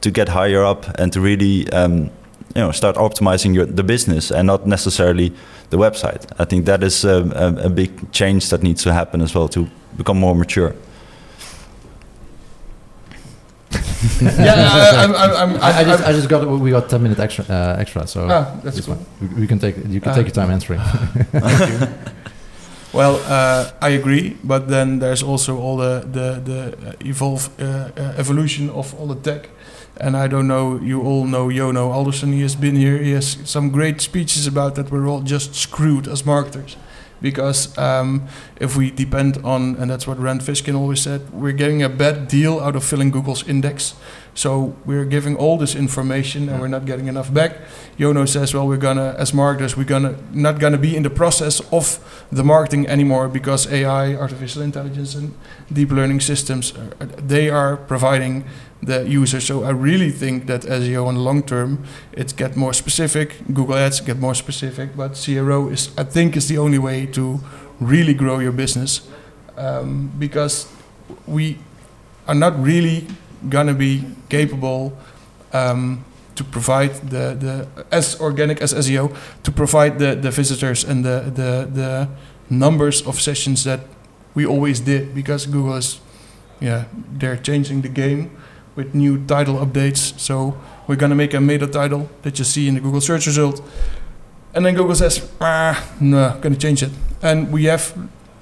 to 0.02 0.12
get 0.12 0.30
higher 0.30 0.64
up 0.64 0.86
and 1.00 1.12
to 1.14 1.22
really 1.22 1.70
um, 1.72 2.10
you 2.56 2.62
know 2.62 2.72
start 2.72 2.96
optimizing 2.96 3.54
your, 3.54 3.66
the 3.66 3.84
business 3.84 4.32
and 4.32 4.48
not 4.48 4.66
necessarily 4.68 5.34
the 5.70 5.78
website. 5.78 6.26
I 6.40 6.46
think 6.46 6.66
that 6.66 6.84
is 6.84 7.06
a, 7.06 7.24
a, 7.36 7.66
a 7.68 7.70
big 7.70 8.12
change 8.12 8.50
that 8.50 8.64
needs 8.64 8.84
to 8.84 8.94
happen 8.94 9.22
as 9.22 9.36
well 9.36 9.48
to 9.50 9.70
become 9.98 10.20
more 10.20 10.36
mature. 10.36 10.74
yeah, 14.22 14.54
I, 14.56 15.04
I'm, 15.04 15.14
I'm, 15.16 15.32
I'm, 15.36 15.62
I, 15.62 15.80
I 15.80 15.84
just, 15.84 16.04
I 16.04 16.12
just 16.14 16.30
got 16.30 16.48
we 16.48 16.72
got 16.72 16.90
ten 16.90 17.04
minutes 17.04 17.20
extra, 17.20 17.44
uh, 17.50 17.76
extra. 17.80 18.08
So 18.08 18.28
ah, 18.30 18.60
that's 18.64 18.80
cool. 18.86 18.98
We, 19.22 19.28
we, 19.42 19.48
can 19.48 19.60
take 19.60 19.76
you 19.88 20.00
can 20.00 20.12
Ah. 20.12 20.16
take 20.16 20.28
your 20.28 20.36
time 20.36 20.52
answering. 20.52 20.80
Thank 20.80 21.82
you. 21.82 21.88
Well, 22.92 23.18
uh, 23.28 23.70
I 23.84 23.90
agree, 23.90 24.36
but 24.44 24.68
then 24.68 24.98
there's 25.00 25.22
also 25.22 25.60
all 25.60 25.78
the 25.78 26.00
the 26.12 26.42
the 26.44 26.90
uh, 26.90 26.94
evolve 27.06 27.50
uh, 27.60 27.66
uh, 27.96 28.14
evolution 28.18 28.70
of 28.72 28.96
all 29.00 29.06
the 29.14 29.22
tech, 29.32 29.50
and 30.02 30.16
I 30.18 30.28
don't 30.28 30.48
know. 30.48 30.80
You 30.82 31.04
all 31.04 31.26
know 31.28 31.50
Jono 31.50 31.92
Alderson. 31.94 32.34
He 32.34 32.42
has 32.42 32.56
been 32.56 32.76
here. 32.76 32.98
He 32.98 33.12
has 33.14 33.38
some 33.46 33.70
great 33.70 34.02
speeches 34.02 34.48
about 34.48 34.74
that. 34.74 34.90
We're 34.92 35.08
all 35.08 35.22
just 35.22 35.54
screwed 35.54 36.08
as 36.08 36.26
marketers, 36.26 36.78
because 37.22 37.78
um, 37.78 38.28
if 38.60 38.76
we 38.76 38.92
depend 38.92 39.38
on, 39.44 39.76
and 39.76 39.90
that's 39.90 40.08
what 40.08 40.20
Rand 40.20 40.42
Fishkin 40.42 40.76
always 40.76 41.02
said, 41.02 41.30
we're 41.32 41.54
getting 41.54 41.84
a 41.84 41.90
bad 41.90 42.28
deal 42.28 42.60
out 42.60 42.76
of 42.76 42.84
filling 42.84 43.12
Google's 43.12 43.48
index. 43.48 43.96
So 44.34 44.76
we're 44.86 45.06
giving 45.06 45.36
all 45.36 45.58
this 45.58 45.76
information 45.76 46.48
and 46.48 46.62
we're 46.62 46.70
not 46.70 46.86
getting 46.86 47.08
enough 47.08 47.34
back. 47.34 47.58
Jono 47.98 48.28
says, 48.28 48.54
well, 48.54 48.68
we're 48.68 48.78
gonna, 48.78 49.16
as 49.18 49.34
marketers, 49.34 49.76
we're 49.76 49.84
gonna 49.84 50.16
not 50.32 50.60
gonna 50.60 50.78
be 50.78 50.96
in 50.96 51.04
the 51.04 51.10
process 51.10 51.60
of 51.74 52.00
the 52.32 52.44
marketing 52.44 52.88
anymore 52.88 53.28
because 53.28 53.68
AI, 53.72 54.16
artificial 54.16 54.62
intelligence, 54.62 55.16
and 55.16 55.34
deep 55.74 55.92
learning 55.92 56.22
systems, 56.22 56.74
uh, 56.74 57.08
they 57.18 57.50
are 57.50 57.76
providing 57.76 58.46
the 58.82 59.08
user. 59.08 59.40
So 59.42 59.64
I 59.64 59.72
really 59.72 60.12
think 60.12 60.46
that 60.48 60.62
SEO 60.62 61.10
in 61.10 61.16
the 61.16 61.22
long 61.22 61.44
term, 61.44 61.84
it 62.14 62.36
get 62.36 62.56
more 62.56 62.74
specific. 62.74 63.36
Google 63.54 63.76
Ads 63.76 64.02
get 64.02 64.18
more 64.18 64.36
specific, 64.36 64.96
but 64.96 65.22
CRO 65.24 65.70
is, 65.70 65.90
I 65.98 66.04
think, 66.04 66.36
is 66.38 66.48
the 66.48 66.58
only 66.58 66.78
way 66.80 67.06
to 67.08 67.40
really 67.80 68.14
grow 68.14 68.40
your 68.40 68.52
business 68.52 69.08
um, 69.58 70.12
because 70.18 70.68
we 71.28 71.58
are 72.28 72.36
not 72.36 72.62
really 72.62 73.08
gonna 73.50 73.74
be 73.74 74.04
capable 74.30 74.98
um, 75.54 76.04
to 76.36 76.44
provide 76.44 76.94
the, 77.10 77.36
the 77.36 77.68
as 77.92 78.20
organic 78.22 78.62
as 78.62 78.74
SEO 78.74 79.16
to 79.44 79.52
provide 79.52 80.00
the, 80.00 80.16
the 80.16 80.32
visitors 80.32 80.84
and 80.84 81.04
the, 81.04 81.32
the 81.36 81.70
the 81.74 82.08
numbers 82.50 83.06
of 83.06 83.20
sessions 83.20 83.64
that 83.64 83.82
we 84.36 84.46
always 84.46 84.80
did 84.80 85.14
because 85.14 85.46
Google 85.46 85.76
is 85.76 86.00
yeah 86.60 86.86
they're 87.20 87.38
changing 87.38 87.82
the 87.82 87.90
game 87.90 88.32
with 88.80 88.96
new 88.96 89.18
title 89.26 89.56
updates. 89.56 90.18
So 90.18 90.56
we're 90.88 90.96
gonna 90.96 91.20
make 91.24 91.34
a 91.34 91.42
meta 91.42 91.68
title 91.68 92.10
that 92.22 92.40
you 92.40 92.46
see 92.46 92.68
in 92.70 92.76
the 92.76 92.80
Google 92.80 93.02
search 93.02 93.28
result. 93.28 93.62
And 94.54 94.66
then 94.66 94.74
Google 94.74 94.96
says 94.96 95.30
ah 95.42 95.76
no 96.00 96.38
gonna 96.42 96.56
change 96.56 96.82
it. 96.88 96.92
And 97.22 97.52
we 97.52 97.66
have 97.66 97.94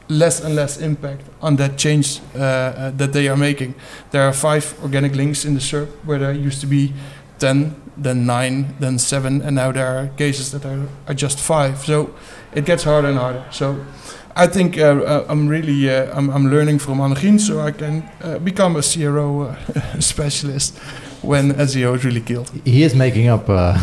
less 0.10 0.44
and 0.44 0.56
less 0.56 0.78
impact 0.78 1.24
on 1.42 1.56
that 1.58 1.78
change 1.78 2.22
uh, 2.36 2.40
uh, 2.40 2.92
that 2.92 3.12
they 3.14 3.28
are 3.28 3.36
making. 3.36 3.74
There 4.12 4.22
are 4.22 4.34
five 4.34 4.66
organic 4.84 5.16
links 5.16 5.44
in 5.44 5.54
the 5.54 5.60
SERP 5.60 5.90
where 6.06 6.20
there 6.20 6.32
used 6.32 6.62
to 6.62 6.68
be 6.68 6.94
10, 7.40 7.76
then 7.98 8.26
9, 8.26 8.76
then 8.80 9.00
7, 9.00 9.42
and 9.42 9.56
now 9.56 9.72
there 9.72 9.88
are 9.88 10.08
cases 10.18 10.52
that 10.52 10.66
are, 10.66 10.88
are 11.08 11.14
just 11.14 11.40
5. 11.40 11.86
So 11.86 12.14
it 12.54 12.66
gets 12.66 12.84
harder 12.84 13.10
and 13.10 13.18
harder. 13.18 13.46
So 13.52 13.84
I 14.36 14.48
think 14.48 14.78
uh, 14.78 14.82
uh, 14.84 15.26
I'm 15.30 15.48
really 15.48 15.90
uh, 15.90 16.16
I'm, 16.16 16.30
I'm 16.30 16.52
learning 16.52 16.80
from 16.80 17.00
Annegien 17.00 17.40
so 17.40 17.60
I 17.60 17.72
can 17.72 18.04
uh, 18.22 18.40
become 18.40 18.76
a 18.76 18.82
CRO 18.82 19.42
uh, 19.42 19.56
specialist 20.00 20.78
when 21.24 21.52
SEO 21.54 21.96
is 21.96 22.06
really 22.06 22.22
killed. 22.22 22.50
He 22.64 22.84
is 22.84 22.94
making 22.94 23.28
up 23.28 23.50
uh, 23.50 23.74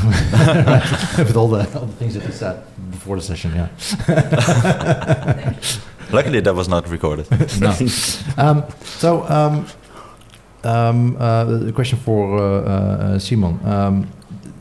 with 1.19 1.37
all 1.37 1.49
the, 1.49 1.67
all 1.79 1.87
the 1.87 1.97
things 1.99 2.15
that 2.15 2.23
he 2.23 2.33
said 2.33 2.63
before 2.91 3.17
the 3.17 3.23
session, 3.23 3.53
yeah. 3.55 3.69
Luckily, 6.13 6.41
that 6.41 6.55
was 6.55 6.69
not 6.69 6.89
recorded. 6.89 7.27
no. 7.61 7.71
Um, 8.37 8.63
so, 8.83 9.25
um, 9.29 9.67
um, 10.65 11.17
uh, 11.19 11.45
the 11.45 11.73
question 11.73 11.99
for 11.99 12.39
uh, 12.39 12.43
uh, 12.43 13.19
Simon. 13.19 13.59
Um, 13.65 14.09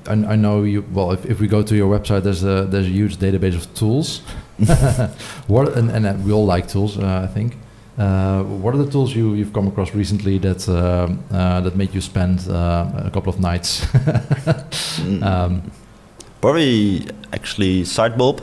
I, 0.07 0.33
I 0.33 0.35
know 0.35 0.63
you. 0.63 0.83
Well, 0.91 1.11
if, 1.11 1.25
if 1.25 1.39
we 1.39 1.47
go 1.47 1.63
to 1.63 1.75
your 1.75 1.89
website, 1.97 2.23
there's 2.23 2.43
a 2.43 2.65
there's 2.65 2.87
a 2.87 2.89
huge 2.89 3.17
database 3.17 3.55
of 3.55 3.73
tools. 3.73 4.21
what 5.47 5.77
and, 5.77 5.89
and 5.89 6.05
uh, 6.05 6.13
we 6.23 6.31
all 6.31 6.45
like 6.45 6.67
tools, 6.67 6.97
uh, 6.97 7.21
I 7.23 7.27
think. 7.27 7.57
Uh, 7.97 8.41
what 8.43 8.73
are 8.73 8.79
the 8.79 8.91
tools 8.91 9.15
you 9.15 9.33
you've 9.35 9.53
come 9.53 9.67
across 9.67 9.93
recently 9.93 10.39
that 10.39 10.67
uh, 10.67 11.61
that 11.61 11.75
made 11.75 11.93
you 11.93 12.01
spend 12.01 12.47
uh, 12.49 13.05
a 13.05 13.11
couple 13.11 13.31
of 13.31 13.39
nights? 13.39 13.85
um, 15.21 15.71
Probably 16.41 17.07
actually 17.31 17.83
Sitebulb. 17.83 18.41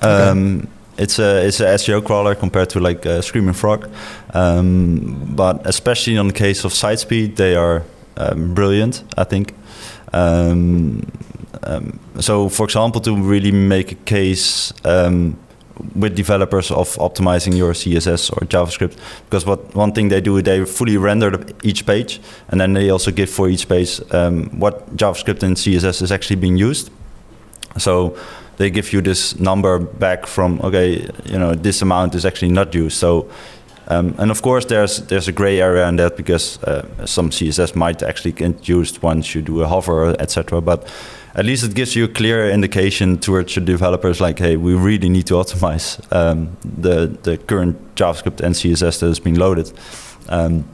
Um, 0.00 0.66
It's 0.98 1.18
a 1.18 1.46
it's 1.46 1.60
a 1.60 1.66
SEO 1.66 2.04
crawler 2.04 2.34
compared 2.34 2.70
to 2.70 2.80
like 2.80 3.06
Screaming 3.22 3.54
Frog, 3.54 3.88
um, 4.34 5.32
but 5.36 5.64
especially 5.64 6.18
on 6.18 6.26
the 6.28 6.32
case 6.32 6.64
of 6.64 6.72
SiteSpeed, 6.72 7.36
they 7.36 7.54
are 7.54 7.84
um, 8.16 8.54
brilliant. 8.54 9.04
I 9.16 9.24
think. 9.24 9.54
Um, 10.12 11.02
um, 11.62 11.98
so, 12.20 12.48
for 12.48 12.64
example, 12.64 13.00
to 13.02 13.16
really 13.16 13.52
make 13.52 13.92
a 13.92 13.94
case 13.94 14.72
um, 14.84 15.38
with 15.94 16.16
developers 16.16 16.70
of 16.70 16.88
optimizing 16.96 17.56
your 17.56 17.72
CSS 17.72 18.32
or 18.32 18.46
JavaScript, 18.46 18.96
because 19.24 19.46
what 19.46 19.74
one 19.74 19.92
thing 19.92 20.08
they 20.08 20.20
do, 20.20 20.36
is 20.38 20.42
they 20.42 20.64
fully 20.64 20.96
render 20.96 21.44
each 21.62 21.86
page, 21.86 22.20
and 22.48 22.60
then 22.60 22.72
they 22.72 22.90
also 22.90 23.10
give 23.10 23.30
for 23.30 23.48
each 23.48 23.68
page 23.68 24.00
what 24.08 24.96
JavaScript 24.96 25.42
and 25.42 25.56
CSS 25.56 26.02
is 26.02 26.10
actually 26.10 26.36
being 26.36 26.56
used. 26.56 26.90
So 27.76 28.16
they 28.58 28.70
give 28.70 28.92
you 28.92 29.00
this 29.00 29.38
number 29.38 29.78
back 29.78 30.26
from 30.26 30.60
okay, 30.62 31.08
you 31.24 31.38
know, 31.38 31.54
this 31.54 31.80
amount 31.80 32.14
is 32.14 32.24
actually 32.24 32.52
not 32.52 32.74
used. 32.74 32.98
So, 32.98 33.28
um, 33.86 34.14
and 34.18 34.30
of 34.30 34.42
course, 34.42 34.66
there's 34.66 34.98
there's 35.06 35.28
a 35.28 35.32
gray 35.32 35.60
area 35.60 35.88
in 35.88 35.96
that 35.96 36.16
because 36.16 36.62
uh, 36.64 37.06
some 37.06 37.30
CSS 37.30 37.74
might 37.74 38.02
actually 38.02 38.32
get 38.32 38.68
used 38.68 39.00
once 39.02 39.34
you 39.34 39.42
do 39.42 39.62
a 39.62 39.66
hover, 39.66 40.14
etc. 40.20 40.60
But 40.60 40.86
at 41.34 41.44
least 41.44 41.64
it 41.64 41.74
gives 41.74 41.94
you 41.94 42.04
a 42.04 42.08
clear 42.08 42.50
indication 42.50 43.18
towards 43.18 43.54
your 43.54 43.64
developers, 43.64 44.20
like, 44.20 44.40
hey, 44.40 44.56
we 44.56 44.74
really 44.74 45.08
need 45.08 45.26
to 45.26 45.34
optimize 45.34 46.00
um, 46.12 46.56
the 46.64 47.16
the 47.22 47.38
current 47.38 47.76
JavaScript 47.94 48.40
and 48.40 48.54
CSS 48.54 48.98
that 48.98 49.06
is 49.06 49.20
being 49.20 49.38
loaded. 49.38 49.72
Um, 50.28 50.64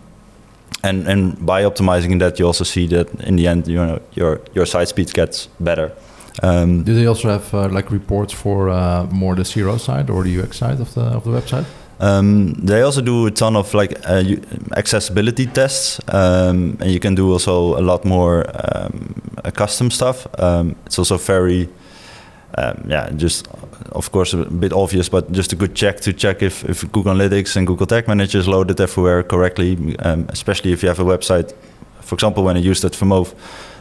and 0.82 1.06
and 1.06 1.46
by 1.46 1.64
optimizing 1.64 2.18
that, 2.20 2.38
you 2.38 2.46
also 2.46 2.64
see 2.64 2.86
that 2.88 3.08
in 3.20 3.36
the 3.36 3.46
end, 3.46 3.68
you 3.68 3.76
know, 3.76 4.00
your 4.14 4.40
your 4.54 4.66
site 4.66 4.88
speed 4.88 5.12
gets 5.12 5.48
better. 5.60 5.92
Um, 6.42 6.82
Do 6.82 6.94
they 6.94 7.06
also 7.06 7.28
have 7.28 7.54
uh, 7.54 7.68
like 7.68 7.90
reports 7.90 8.32
for 8.32 8.68
uh, 8.68 9.06
more 9.10 9.34
the 9.34 9.44
CRO 9.44 9.76
side 9.76 10.10
or 10.10 10.24
the 10.24 10.40
UX 10.40 10.56
side 10.56 10.80
of 10.80 10.92
the 10.94 11.02
of 11.02 11.24
the 11.24 11.30
website? 11.30 11.64
Um, 12.00 12.54
they 12.54 12.82
also 12.82 13.00
do 13.00 13.26
a 13.26 13.30
ton 13.30 13.56
of 13.56 13.72
like 13.72 13.96
uh, 14.04 14.24
accessibility 14.76 15.46
tests, 15.46 16.00
um, 16.08 16.76
and 16.80 16.90
you 16.90 16.98
can 16.98 17.14
do 17.14 17.32
also 17.32 17.78
a 17.78 17.82
lot 17.82 18.04
more 18.04 18.44
um, 18.64 19.14
custom 19.54 19.90
stuff. 19.90 20.26
Um, 20.38 20.74
it's 20.86 20.98
also 20.98 21.16
very, 21.16 21.68
um, 22.58 22.84
yeah, 22.88 23.10
just 23.16 23.46
of 23.92 24.10
course 24.10 24.34
a 24.34 24.44
bit 24.44 24.72
obvious, 24.72 25.08
but 25.08 25.30
just 25.32 25.52
a 25.52 25.56
good 25.56 25.74
check 25.74 26.00
to 26.00 26.12
check 26.12 26.42
if, 26.42 26.64
if 26.64 26.82
Google 26.90 27.14
Analytics 27.14 27.56
and 27.56 27.66
Google 27.66 27.86
Tag 27.86 28.08
Manager 28.08 28.38
is 28.38 28.48
loaded 28.48 28.80
everywhere 28.80 29.22
correctly, 29.22 29.96
um, 30.00 30.26
especially 30.30 30.72
if 30.72 30.82
you 30.82 30.88
have 30.88 30.98
a 30.98 31.04
website. 31.04 31.54
For 32.00 32.16
example, 32.16 32.42
when 32.44 32.56
I 32.56 32.60
used 32.60 32.84
it 32.84 32.96
for 32.96 33.06
Move, 33.06 33.34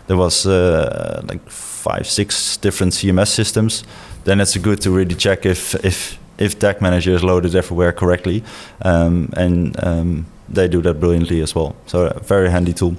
there 0.08 0.18
was 0.18 0.46
uh, 0.46 1.22
like 1.30 1.50
five, 1.50 2.08
six 2.08 2.58
different 2.58 2.94
CMS 2.94 3.28
systems. 3.28 3.84
Then 4.24 4.40
it's 4.42 4.58
good 4.58 4.82
to 4.82 4.92
really 4.92 5.16
check 5.16 5.46
if 5.46 5.76
if 5.86 6.18
if 6.38 6.60
Tag 6.60 6.82
Manager 6.82 7.14
is 7.16 7.24
loaded 7.24 7.56
everywhere 7.56 7.92
correctly, 7.92 8.44
um, 8.82 9.30
and 9.38 9.76
um, 9.84 10.26
they 10.50 10.68
do 10.68 10.82
that 10.82 11.00
brilliantly 11.00 11.42
as 11.42 11.56
well. 11.56 11.76
So 11.86 12.08
a 12.08 12.20
very 12.20 12.50
handy 12.50 12.74
tool 12.74 12.96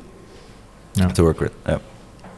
yeah. 0.94 1.08
to 1.08 1.22
work 1.22 1.40
with. 1.40 1.52
Yeah. 1.66 1.78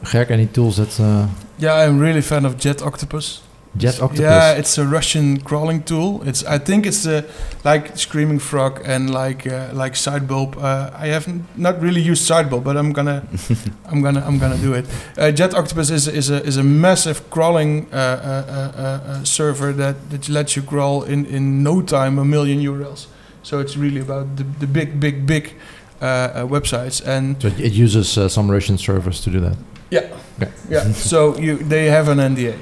Gerk, 0.03 0.31
any 0.31 0.47
tools 0.47 0.77
that? 0.77 0.99
Uh... 0.99 1.27
Yeah, 1.59 1.75
I'm 1.75 1.99
really 1.99 2.21
fan 2.21 2.45
of 2.45 2.57
Jet 2.57 2.81
Octopus. 2.81 3.41
Jet 3.77 4.01
Octopus. 4.01 4.19
Yeah, 4.19 4.53
it's 4.53 4.77
a 4.77 4.85
Russian 4.85 5.39
crawling 5.41 5.83
tool. 5.83 6.21
It's 6.27 6.43
I 6.43 6.57
think 6.57 6.85
it's 6.85 7.03
the 7.03 7.25
like 7.63 7.97
Screaming 7.97 8.39
Frog 8.39 8.81
and 8.85 9.09
like 9.09 9.45
uh, 9.47 9.69
like 9.73 9.93
Sitebulb. 9.93 10.57
Uh, 10.57 10.91
I 10.93 11.07
have 11.07 11.27
not 11.57 11.81
really 11.81 12.01
used 12.01 12.29
Sitebulb, 12.29 12.63
but 12.63 12.75
I'm 12.77 12.91
gonna 12.93 13.27
I'm 13.85 14.01
gonna 14.01 14.23
I'm 14.25 14.39
gonna 14.39 14.57
do 14.57 14.73
it. 14.73 14.85
Uh, 15.17 15.31
Jet 15.31 15.53
Octopus 15.53 15.89
is 15.89 16.07
is 16.07 16.29
a 16.29 16.43
is 16.43 16.57
a 16.57 16.63
massive 16.63 17.29
crawling 17.29 17.87
uh, 17.93 17.95
uh, 17.95 18.81
uh, 18.81 19.23
server 19.23 19.71
that 19.73 20.09
that 20.09 20.29
lets 20.29 20.55
you 20.55 20.63
crawl 20.63 21.03
in 21.03 21.25
in 21.25 21.63
no 21.63 21.81
time 21.81 22.19
a 22.19 22.25
million 22.25 22.59
URLs. 22.59 23.07
So 23.43 23.59
it's 23.59 23.77
really 23.77 24.01
about 24.01 24.35
the 24.37 24.43
the 24.59 24.67
big 24.67 24.99
big 24.99 25.25
big 25.25 25.53
websites 26.01 27.01
and. 27.05 27.41
So 27.41 27.47
it 27.47 27.73
uses 27.73 28.33
some 28.33 28.51
Russian 28.51 28.77
servers 28.77 29.21
to 29.21 29.29
do 29.29 29.39
that. 29.39 29.57
Yeah. 29.89 30.15
Okay. 30.41 30.51
Yeah. 30.69 30.91
so 30.93 31.37
you 31.37 31.57
they 31.57 31.85
have 31.85 32.07
an 32.09 32.19
NDA. 32.19 32.55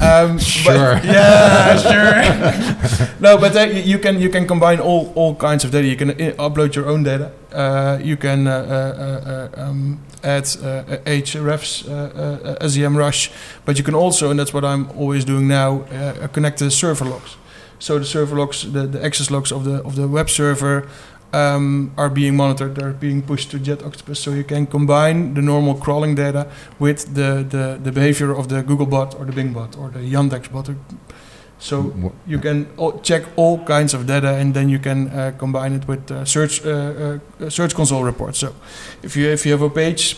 um, 0.00 0.38
sure. 0.38 1.00
yeah, 1.04 1.76
sure. 1.76 3.08
no, 3.20 3.36
but 3.36 3.52
they, 3.52 3.82
you 3.82 3.98
can 3.98 4.20
you 4.20 4.30
can 4.30 4.46
combine 4.46 4.80
all 4.80 5.12
all 5.14 5.34
kinds 5.34 5.64
of 5.64 5.70
data. 5.70 5.86
You 5.86 5.96
can 5.96 6.10
uh, 6.10 6.48
upload 6.48 6.74
your 6.74 6.86
own 6.88 7.02
data. 7.02 7.32
Uh, 7.52 7.98
you 8.02 8.16
can 8.16 8.46
uh, 8.46 8.52
uh, 8.52 9.56
uh 9.56 9.62
um, 9.62 10.00
add 10.22 10.44
Ahrefs, 10.44 11.84
SEMrush, 12.60 13.30
but 13.64 13.78
you 13.78 13.84
can 13.84 13.94
also, 13.94 14.30
and 14.30 14.38
that's 14.38 14.52
what 14.52 14.64
I'm 14.64 14.90
always 14.90 15.24
doing 15.24 15.48
now, 15.48 15.84
connect 16.32 16.58
the 16.58 16.70
server 16.70 17.04
logs. 17.04 17.36
So 17.78 17.98
the 17.98 18.04
server 18.04 18.36
logs, 18.36 18.72
the, 18.72 18.86
the 18.86 19.04
access 19.04 19.30
logs 19.30 19.52
of 19.52 19.64
the 19.64 19.82
of 19.84 19.94
the 19.94 20.08
web 20.08 20.28
server 20.28 20.88
um, 21.32 21.92
are 21.96 22.08
being 22.08 22.36
monitored. 22.36 22.74
They're 22.74 22.92
being 22.92 23.22
pushed 23.22 23.50
to 23.50 23.58
Jet 23.58 23.82
Octopus, 23.82 24.20
so 24.20 24.30
you 24.32 24.44
can 24.44 24.66
combine 24.66 25.34
the 25.34 25.42
normal 25.42 25.74
crawling 25.74 26.14
data 26.14 26.50
with 26.78 27.14
the, 27.14 27.44
the, 27.48 27.78
the 27.82 27.92
behavior 27.92 28.34
of 28.34 28.48
the 28.48 28.62
Google 28.62 28.86
bot 28.86 29.14
or 29.14 29.24
the 29.24 29.32
Bing 29.32 29.52
bot 29.52 29.76
or 29.76 29.90
the 29.90 30.00
Yandex 30.00 30.50
bot. 30.50 30.70
So 31.60 32.12
you 32.26 32.38
can 32.38 32.68
check 33.02 33.24
all 33.36 33.58
kinds 33.64 33.92
of 33.92 34.06
data, 34.06 34.36
and 34.36 34.54
then 34.54 34.68
you 34.68 34.78
can 34.78 35.08
uh, 35.08 35.32
combine 35.36 35.72
it 35.72 35.88
with 35.88 36.10
uh, 36.10 36.24
search 36.24 36.64
uh, 36.64 37.18
uh 37.40 37.50
search 37.50 37.74
console 37.74 38.04
reports. 38.04 38.38
So 38.38 38.54
if 39.02 39.16
you 39.16 39.28
if 39.28 39.44
you 39.44 39.52
have 39.52 39.62
a 39.62 39.70
page 39.70 40.16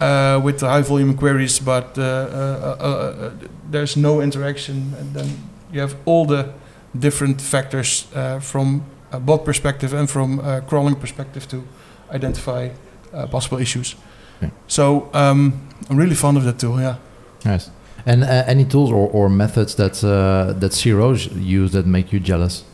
uh, 0.00 0.40
with 0.40 0.60
high 0.60 0.82
volume 0.82 1.14
queries, 1.16 1.58
but 1.58 1.98
uh, 1.98 3.30
there's 3.68 3.96
no 3.96 4.20
interaction, 4.20 4.94
and 5.00 5.14
then 5.14 5.26
you 5.72 5.80
have 5.80 5.96
all 6.04 6.26
the 6.26 6.52
different 6.96 7.40
factors 7.40 8.06
from 8.40 8.84
a 9.12 9.20
bot 9.20 9.44
perspective 9.44 9.94
and 9.94 10.08
from 10.08 10.40
a 10.40 10.60
crawling 10.60 10.96
perspective 10.96 11.48
to 11.48 11.64
identify 12.10 12.70
uh, 13.12 13.26
possible 13.26 13.58
issues. 13.58 13.96
Yeah. 14.40 14.50
So 14.66 15.10
um, 15.12 15.68
I'm 15.90 15.96
really 15.96 16.14
fond 16.14 16.36
of 16.36 16.44
that 16.44 16.58
tool. 16.58 16.80
Yeah. 16.80 16.96
Nice. 17.44 17.70
And 18.06 18.24
uh, 18.24 18.44
any 18.46 18.64
tools 18.64 18.90
or, 18.90 19.08
or 19.08 19.28
methods 19.28 19.74
that 19.74 20.02
uh, 20.04 20.58
that 20.58 20.72
CROs 20.72 21.26
use 21.32 21.72
that 21.72 21.86
make 21.86 22.12
you 22.12 22.20
jealous? 22.20 22.64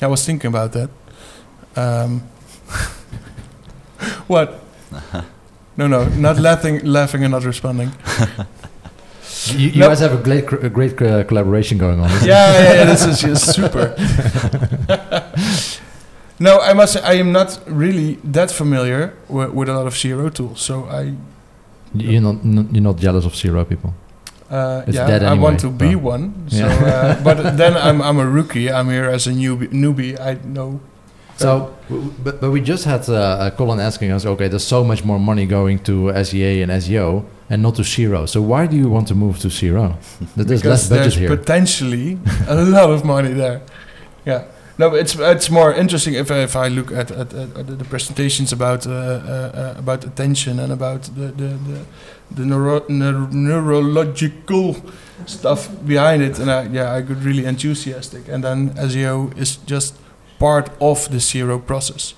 Yeah, 0.00 0.08
I 0.08 0.10
was 0.10 0.24
thinking 0.24 0.48
about 0.48 0.72
that. 0.72 0.90
Um, 1.76 2.20
what? 4.26 4.60
no, 5.76 5.86
no, 5.86 6.08
not 6.08 6.38
laughing, 6.38 6.84
laughing 6.84 7.24
and 7.24 7.32
not 7.32 7.44
responding. 7.44 7.92
You, 9.48 9.68
you 9.68 9.80
nope. 9.80 9.90
guys 9.90 10.00
have 10.00 10.12
a 10.12 10.22
great, 10.22 10.52
a 10.52 10.68
great 10.68 11.00
uh, 11.00 11.24
collaboration 11.24 11.78
going 11.78 12.00
on. 12.00 12.10
yeah, 12.24 12.52
yeah, 12.52 12.72
yeah, 12.74 12.84
this 12.84 13.04
is 13.04 13.20
just 13.20 13.54
super. 13.54 13.94
no, 16.38 16.60
I 16.60 16.74
must 16.74 16.92
say 16.92 17.00
I 17.02 17.14
am 17.14 17.32
not 17.32 17.58
really 17.66 18.16
that 18.24 18.50
familiar 18.50 19.14
with, 19.28 19.50
with 19.50 19.68
a 19.68 19.74
lot 19.74 19.86
of 19.86 19.98
CRO 19.98 20.28
tools, 20.28 20.60
so 20.60 20.84
I. 20.84 21.14
You're 21.94 22.20
not, 22.20 22.44
you're 22.44 22.82
not 22.82 22.98
jealous 22.98 23.24
of 23.24 23.34
CRO 23.34 23.64
people. 23.64 23.94
Uh, 24.50 24.84
yeah, 24.88 25.06
anyway, 25.06 25.30
I 25.30 25.34
want 25.34 25.60
to 25.60 25.70
be 25.70 25.94
one. 25.94 26.50
So, 26.50 26.58
yeah. 26.58 26.66
uh, 26.66 27.20
but 27.24 27.56
then 27.56 27.76
I'm 27.76 28.02
I'm 28.02 28.18
a 28.18 28.28
rookie. 28.28 28.70
I'm 28.70 28.90
here 28.90 29.08
as 29.08 29.26
a 29.26 29.30
newbie. 29.30 29.70
Newbie, 29.70 30.20
I 30.20 30.34
know. 30.44 30.80
So, 31.36 31.74
but 32.22 32.40
but 32.40 32.50
we 32.50 32.60
just 32.60 32.84
had 32.84 33.08
uh, 33.08 33.50
Colin 33.56 33.80
asking 33.80 34.10
us, 34.10 34.26
okay, 34.26 34.48
there's 34.48 34.66
so 34.66 34.84
much 34.84 35.04
more 35.04 35.18
money 35.18 35.46
going 35.46 35.78
to 35.84 36.12
SEA 36.24 36.62
and 36.62 36.70
SEO 36.72 37.24
and 37.50 37.62
not 37.62 37.74
to 37.74 37.84
CRO. 37.84 38.26
So 38.26 38.40
why 38.40 38.66
do 38.66 38.76
you 38.76 38.88
want 38.88 39.08
to 39.08 39.14
move 39.14 39.40
to 39.40 39.50
CRO? 39.50 39.96
There's 40.36 40.64
less 40.64 40.88
budget 40.88 41.02
there's 41.02 41.16
here. 41.16 41.36
potentially 41.36 42.18
a 42.48 42.54
lot 42.54 42.90
of 42.90 43.04
money 43.04 43.32
there. 43.32 43.60
Yeah. 44.24 44.44
No, 44.78 44.88
but 44.88 45.00
it's 45.00 45.14
it's 45.18 45.50
more 45.50 45.74
interesting 45.74 46.14
if 46.14 46.30
I, 46.30 46.38
if 46.42 46.56
I 46.56 46.68
look 46.68 46.90
at, 46.90 47.10
at, 47.10 47.34
at 47.34 47.66
the 47.66 47.84
presentations 47.84 48.50
about 48.52 48.86
uh, 48.86 48.90
uh, 48.90 48.94
uh, 48.94 49.74
about 49.78 50.04
attention 50.04 50.58
and 50.58 50.72
about 50.72 51.02
the 51.02 51.26
the 51.32 51.48
the, 51.68 51.84
the 52.30 52.46
neuro 52.46 52.82
neuro 52.88 53.28
neurological 53.30 54.76
stuff 55.26 55.68
behind 55.84 56.22
it, 56.22 56.38
and 56.38 56.50
I, 56.50 56.62
yeah, 56.72 56.94
I 56.94 57.02
got 57.02 57.22
really 57.22 57.44
enthusiastic. 57.44 58.28
And 58.28 58.42
then 58.42 58.70
SEO 58.70 59.36
is 59.36 59.58
just 59.66 59.98
part 60.38 60.70
of 60.80 61.08
the 61.10 61.20
CRO 61.20 61.58
process. 61.58 62.14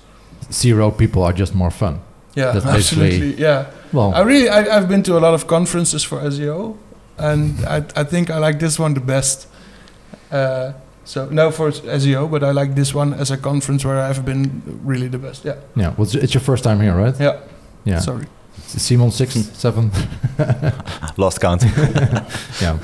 CRO 0.61 0.91
people 0.91 1.23
are 1.23 1.33
just 1.33 1.53
more 1.53 1.71
fun. 1.71 1.99
Yeah, 2.35 2.51
That's 2.51 2.65
absolutely. 2.65 3.35
Yeah. 3.35 3.69
Well, 3.91 4.13
I 4.13 4.21
really 4.21 4.49
I, 4.49 4.63
have 4.73 4.89
been 4.89 5.03
to 5.03 5.17
a 5.17 5.19
lot 5.19 5.33
of 5.33 5.45
conferences 5.45 6.03
for 6.03 6.19
SEO, 6.21 6.75
and 7.17 7.63
I 7.65 7.85
I 7.95 8.03
think 8.03 8.29
I 8.29 8.37
like 8.39 8.59
this 8.59 8.79
one 8.79 8.93
the 8.93 9.01
best. 9.01 9.47
Uh, 10.31 10.73
so 11.05 11.29
no 11.29 11.51
for 11.51 11.71
SEO, 11.71 12.31
but 12.31 12.43
I 12.43 12.51
like 12.51 12.75
this 12.75 12.93
one 12.93 13.13
as 13.13 13.29
a 13.29 13.37
conference 13.37 13.85
where 13.85 13.99
I've 13.99 14.25
been 14.25 14.61
really 14.83 15.09
the 15.09 15.19
best. 15.19 15.45
Yeah. 15.45 15.57
Yeah. 15.75 15.93
Well, 15.97 16.07
it's 16.15 16.33
your 16.33 16.41
first 16.41 16.63
time 16.63 16.81
here, 16.81 16.95
right? 16.95 17.19
Yeah. 17.19 17.39
Yeah. 17.85 17.99
Sorry. 17.99 18.25
Simon 18.65 19.11
six 19.11 19.33
seven. 19.53 19.91
Lost 21.17 21.39
count. 21.39 21.63
yeah. 22.61 22.79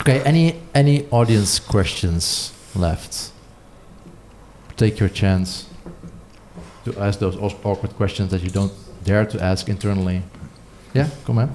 Okay. 0.00 0.22
Any 0.24 0.54
any 0.74 1.06
audience 1.10 1.58
questions 1.58 2.52
left? 2.74 3.32
Take 4.76 4.98
your 4.98 5.10
chance 5.10 5.69
to 6.84 6.98
ask 6.98 7.18
those 7.18 7.36
awkward 7.36 7.94
questions 7.96 8.30
that 8.30 8.42
you 8.42 8.50
don't 8.50 8.72
dare 9.04 9.26
to 9.26 9.42
ask 9.42 9.68
internally. 9.68 10.22
Yeah, 10.94 11.08
come 11.24 11.38
on. 11.38 11.52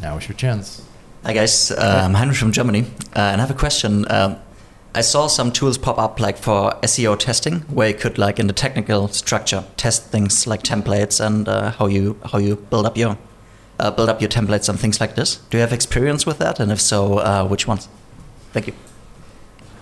Now 0.00 0.16
is 0.18 0.28
your 0.28 0.36
chance. 0.36 0.82
Hi 1.24 1.32
guys, 1.32 1.70
uh, 1.70 2.02
I'm 2.04 2.12
Heinrich 2.14 2.36
from 2.36 2.52
Germany, 2.52 2.82
uh, 3.16 3.32
and 3.32 3.40
I 3.40 3.46
have 3.46 3.50
a 3.50 3.58
question. 3.58 4.04
Um, 4.10 4.36
I 4.94 5.00
saw 5.00 5.26
some 5.26 5.50
tools 5.50 5.78
pop 5.78 5.98
up 5.98 6.20
like 6.20 6.36
for 6.36 6.72
SEO 6.82 7.18
testing, 7.18 7.60
where 7.62 7.88
you 7.88 7.94
could 7.94 8.18
like 8.18 8.38
in 8.38 8.46
the 8.46 8.52
technical 8.52 9.08
structure 9.08 9.64
test 9.76 10.10
things 10.10 10.46
like 10.46 10.62
templates 10.62 11.24
and 11.24 11.48
uh, 11.48 11.70
how 11.70 11.86
you 11.86 12.18
how 12.30 12.38
you 12.38 12.56
build 12.56 12.84
up 12.84 12.96
your 12.96 13.16
uh, 13.80 13.90
build 13.90 14.10
up 14.10 14.20
your 14.20 14.28
templates 14.28 14.68
and 14.68 14.78
things 14.78 15.00
like 15.00 15.14
this. 15.14 15.36
Do 15.48 15.56
you 15.56 15.62
have 15.62 15.72
experience 15.72 16.26
with 16.26 16.38
that, 16.38 16.60
and 16.60 16.70
if 16.70 16.80
so, 16.80 17.18
uh, 17.18 17.48
which 17.48 17.66
ones? 17.66 17.88
Thank 18.52 18.66
you. 18.66 18.74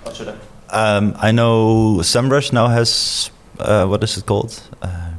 What 0.04 0.14
should 0.14 0.28
I? 0.28 0.36
Um, 0.72 1.14
I 1.18 1.32
know 1.32 1.98
SEMrush 2.00 2.52
now 2.52 2.68
has 2.68 3.30
uh, 3.58 3.86
what 3.86 4.02
is 4.02 4.16
it 4.16 4.26
called? 4.26 4.60
Uh, 4.80 5.10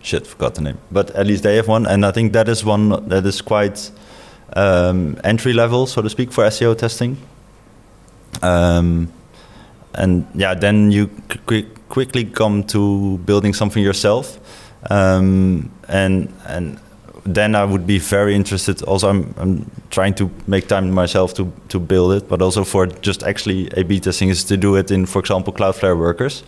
shit, 0.00 0.26
forgot 0.26 0.54
the 0.54 0.62
name. 0.62 0.78
But 0.90 1.10
at 1.10 1.26
least 1.26 1.42
they 1.42 1.56
have 1.56 1.68
one, 1.68 1.86
and 1.86 2.04
I 2.04 2.10
think 2.10 2.32
that 2.32 2.48
is 2.48 2.64
one 2.64 3.08
that 3.08 3.26
is 3.26 3.42
quite 3.42 3.90
um, 4.54 5.18
entry 5.24 5.52
level, 5.52 5.86
so 5.86 6.02
to 6.02 6.08
speak, 6.08 6.32
for 6.32 6.44
SEO 6.44 6.76
testing. 6.76 7.18
Um, 8.42 9.12
and 9.94 10.26
yeah, 10.34 10.54
then 10.54 10.90
you 10.90 11.08
qu 11.46 11.64
quickly 11.88 12.24
come 12.24 12.64
to 12.64 13.18
building 13.18 13.54
something 13.54 13.82
yourself. 13.82 14.38
Um, 14.90 15.70
and 15.88 16.32
and 16.46 16.78
then 17.34 17.54
I 17.54 17.64
would 17.64 17.86
be 17.86 17.98
very 17.98 18.34
interested. 18.34 18.82
Also, 18.82 19.08
I'm, 19.08 19.34
I'm 19.36 19.70
trying 19.90 20.14
to 20.14 20.30
make 20.46 20.66
time 20.68 20.90
myself 20.90 21.34
to 21.34 21.52
to 21.68 21.78
build 21.78 22.12
it, 22.12 22.28
but 22.28 22.42
also 22.42 22.64
for 22.64 22.86
just 22.86 23.22
actually 23.22 23.68
A/B 23.76 24.00
testing 24.00 24.30
is 24.30 24.44
to 24.44 24.56
do 24.56 24.76
it 24.76 24.90
in, 24.90 25.06
for 25.06 25.20
example, 25.20 25.52
Cloudflare 25.52 25.96
workers, 25.96 26.44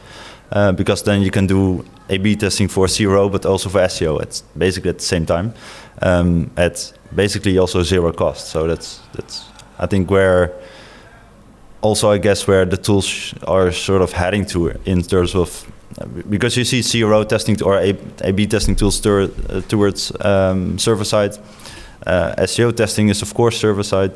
uh, 0.53 0.73
because 0.73 1.03
then 1.03 1.23
you 1.23 1.31
can 1.31 1.47
do 1.47 1.85
A/B 2.09 2.37
testing 2.37 2.69
for 2.69 2.89
CRO, 2.89 3.29
but 3.29 3.47
also 3.47 3.69
for 3.69 3.81
SEO. 3.81 4.21
It's 4.23 4.43
basically 4.57 4.91
at 4.91 4.99
the 4.99 5.05
same 5.05 5.27
time, 5.27 5.53
um, 6.03 6.51
at 6.57 6.93
basically 7.15 7.59
also 7.59 7.83
zero 7.83 8.13
cost. 8.13 8.49
So 8.49 8.67
that's 8.67 9.01
that's 9.13 9.45
I 9.79 9.87
think 9.87 10.11
where 10.11 10.53
also 11.81 12.11
I 12.11 12.19
guess 12.19 12.47
where 12.47 12.65
the 12.65 12.77
tools 12.77 13.35
are 13.47 13.73
sort 13.73 14.03
of 14.03 14.13
heading 14.13 14.47
to 14.47 14.73
in 14.85 15.03
terms 15.03 15.35
of 15.35 15.67
because 16.29 16.57
you 16.57 16.65
see 16.65 16.83
CRO 16.83 17.25
testing 17.25 17.63
or 17.63 17.79
A/B 17.79 18.47
testing 18.47 18.77
tools 18.77 19.05
uh, 19.07 19.29
towards 19.69 20.13
um, 20.21 20.79
server 20.79 21.05
side. 21.05 21.37
Uh, 22.07 22.35
SEO 22.39 22.75
testing 22.75 23.09
is 23.11 23.23
of 23.23 23.35
course 23.35 23.59
server 23.59 23.83
side. 23.83 24.13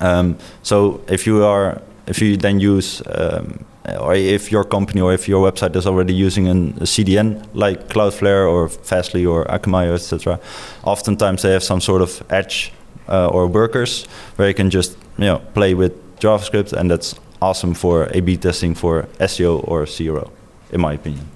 Um, 0.00 0.38
so 0.62 1.02
if 1.08 1.26
you 1.26 1.44
are 1.44 1.82
if 2.06 2.22
you 2.22 2.36
then 2.36 2.60
use 2.60 3.02
um, 3.06 3.64
or 4.00 4.14
if 4.14 4.50
your 4.50 4.64
company 4.64 5.00
or 5.00 5.12
if 5.12 5.28
your 5.28 5.50
website 5.50 5.76
is 5.76 5.86
already 5.86 6.14
using 6.14 6.48
an, 6.48 6.70
a 6.78 6.86
CDN 6.86 7.46
like 7.54 7.88
Cloudflare 7.88 8.50
or 8.50 8.68
Fastly 8.68 9.26
or 9.26 9.44
Akamai, 9.46 9.92
etc., 9.92 10.40
oftentimes 10.84 11.42
they 11.42 11.52
have 11.52 11.62
some 11.62 11.80
sort 11.80 12.02
of 12.02 12.22
edge 12.30 12.72
uh, 13.08 13.28
or 13.28 13.46
workers 13.46 14.06
where 14.36 14.48
you 14.48 14.54
can 14.54 14.70
just 14.70 14.96
you 15.18 15.26
know 15.26 15.38
play 15.54 15.74
with 15.74 15.92
JavaScript, 16.20 16.72
and 16.72 16.90
that's 16.90 17.14
awesome 17.42 17.74
for 17.74 18.08
A/B 18.14 18.38
testing 18.38 18.74
for 18.74 19.02
SEO 19.18 19.66
or 19.68 19.86
CRO 19.86 20.30
in 20.72 20.80
my 20.80 20.94
opinion. 20.94 21.26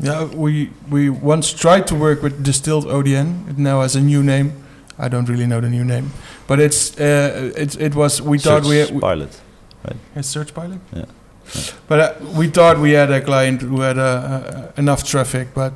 Yeah, 0.00 0.24
we 0.24 0.70
we 0.90 1.10
once 1.10 1.52
tried 1.52 1.86
to 1.88 1.94
work 1.94 2.22
with 2.22 2.42
Distilled 2.44 2.86
ODN. 2.86 3.50
It 3.50 3.58
now 3.58 3.80
has 3.80 3.96
a 3.96 4.00
new 4.00 4.22
name. 4.22 4.52
I 4.98 5.08
don't 5.08 5.28
really 5.28 5.46
know 5.46 5.60
the 5.60 5.68
new 5.68 5.84
name, 5.84 6.10
but 6.46 6.60
it's 6.60 6.98
uh, 7.00 7.52
it 7.56 7.80
it 7.80 7.94
was 7.94 8.22
we 8.22 8.38
Search 8.38 8.62
thought 8.62 8.68
we, 8.68 8.76
had, 8.78 9.00
pilot, 9.00 9.40
right? 9.84 9.96
It's 10.14 10.28
Search 10.28 10.54
Pilot. 10.54 10.78
Yeah. 10.92 11.04
yeah. 11.54 11.62
But 11.88 12.00
uh, 12.00 12.14
we 12.36 12.48
thought 12.48 12.78
we 12.78 12.92
had 12.92 13.10
a 13.10 13.20
client 13.20 13.62
who 13.62 13.80
had 13.80 13.98
uh, 13.98 14.02
uh 14.02 14.72
enough 14.76 15.02
traffic, 15.02 15.48
but 15.54 15.72